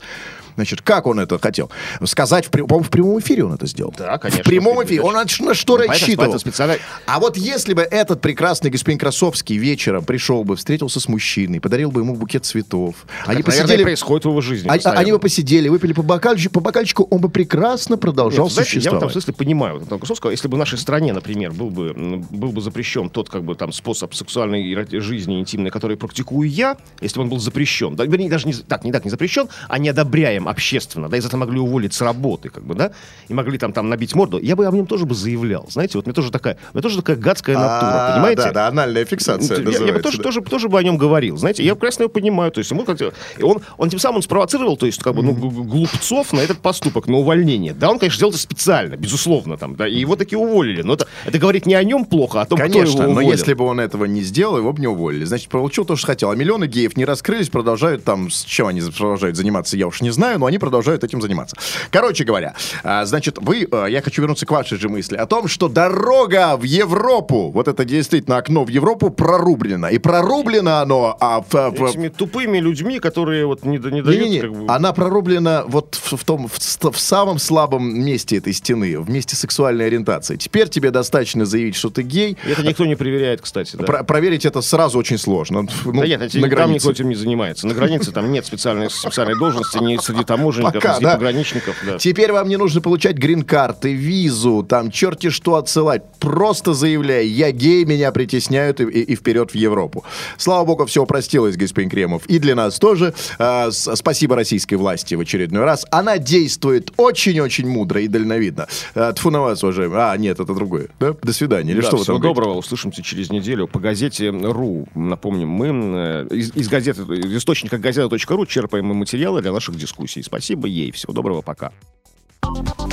[0.56, 1.70] Значит, как он это хотел?
[2.04, 3.94] Сказать, в, по-моему, в прямом эфире он это сделал.
[3.98, 5.02] Да, конечно, В прямом эфире.
[5.02, 6.18] Он на, что Ну, рассчитывал?
[6.18, 11.08] поэтому специально- А вот если бы этот прекрасный господин Красовский вечером пришел бы, встретился с
[11.08, 12.96] мужчиной, подарил бы ему букет цветов.
[13.26, 13.84] они Так, наверное, посидели...
[13.84, 14.68] происходит в его жизни.
[14.70, 18.70] Они, они бы посидели, выпили по бокальчику, по бокальчику, он бы прекрасно продолжал Нет, знаете,
[18.70, 19.04] я в существовать.
[19.04, 20.32] этом смысле понимаю вот Кусовского.
[20.32, 21.94] Если бы в нашей стране, например, был бы,
[22.30, 27.18] был бы запрещен тот как бы там способ сексуальной жизни интимной, который практикую я, если
[27.18, 29.90] бы он был запрещен, да, вернее, даже не, так, не так, не запрещен, а не
[29.90, 32.92] одобряем общественно, да, из этого могли уволить с работы, как бы, да,
[33.28, 36.06] и могли там, там набить морду, я бы о нем тоже бы заявлял, знаете, вот
[36.06, 38.42] мне тоже такая, меня тоже такая гадская натура, А, понимаете?
[38.44, 40.24] Да, да, анальная фиксация Я- я, бы тоже, да.
[40.24, 41.38] тоже, тоже бы о нем говорил.
[41.38, 42.52] Знаете, я прекрасно его понимаю.
[42.52, 45.34] То есть ему как-то- и он, он тем самым спровоцировал, то есть, как бы, ну,
[45.34, 47.74] глупцов на этот поступок, на увольнение.
[47.74, 50.82] Да, он, конечно, сделал это специально, безусловно, там, да, и его таки уволили.
[50.82, 53.10] Но это, это говорит не о нем плохо, а о том, кто Конечно, его но
[53.12, 53.32] уволил.
[53.32, 55.26] если бы он этого не сделал, его бы не уволили.
[55.26, 56.32] Значит, получил то, что хотел.
[56.32, 60.12] А миллионы геев не раскрылись, продолжают там, с чем они продолжают заниматься, я уж не
[60.12, 61.56] знаю, но они продолжают этим заниматься.
[61.92, 65.48] Короче говоря, а, значит, вы, а, я хочу вернуться к вашей же мысли о том,
[65.48, 69.90] что дорога в Европу, вот это действительно окно в Европу прорублено.
[69.90, 74.08] И прорублено оно а, в- в- Этими тупыми людьми, которые вот не, не дают...
[74.08, 76.58] Не-не-не, как бы- она прорублена вот в, в том, в,
[76.92, 80.36] в самом слабом месте этой стены, в месте сексуальной ориентации.
[80.36, 83.76] Теперь тебе достаточно заявить, что ты гей, Это никто не проверяет, кстати.
[83.76, 83.84] Да.
[83.86, 85.68] Про- проверить это сразу очень сложно.
[85.86, 86.74] Ну, Да нет, на там границе.
[86.88, 87.68] никто этим не занимается.
[87.68, 91.14] На границе там нет специальной, специальной должности ни среди таможенников, Пока, да.
[91.14, 91.76] пограничников.
[91.86, 91.98] Да.
[91.98, 96.04] Теперь вам не нужно получать грин-карты, визу, там черти что отсылать.
[96.20, 100.04] Просто заявляй, я гей, меня притесняют и, и- и вперед в Европу.
[100.38, 102.26] Слава богу, все упростилось, господин Кремов.
[102.28, 103.14] И для нас тоже.
[103.40, 105.86] С- спасибо российской власти в очередной раз.
[105.92, 108.68] Она действует очень-очень мудро и дальновидно.
[108.96, 110.02] А, тьфу на вас, уважаемые.
[110.02, 110.88] А, нет, это другое.
[111.00, 111.16] Да?
[111.22, 111.72] До свидания.
[111.72, 112.42] Или Да, что вы всего там говорите?
[112.42, 112.58] доброго.
[112.60, 114.88] Услышимся через неделю по газете РУ.
[114.96, 120.15] Напомним, мы э, из, из газеты, из источника газета.ру черпаем мы материалы для наших дискуссий.
[120.24, 120.92] Спасибо ей.
[120.92, 121.42] Всего доброго.
[121.42, 121.72] Пока.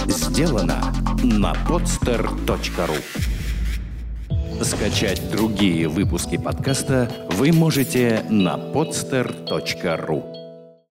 [0.07, 0.93] Сделано
[1.23, 2.97] на podster.ru
[4.65, 10.42] Скачать другие выпуски подкаста вы можете на podster.ru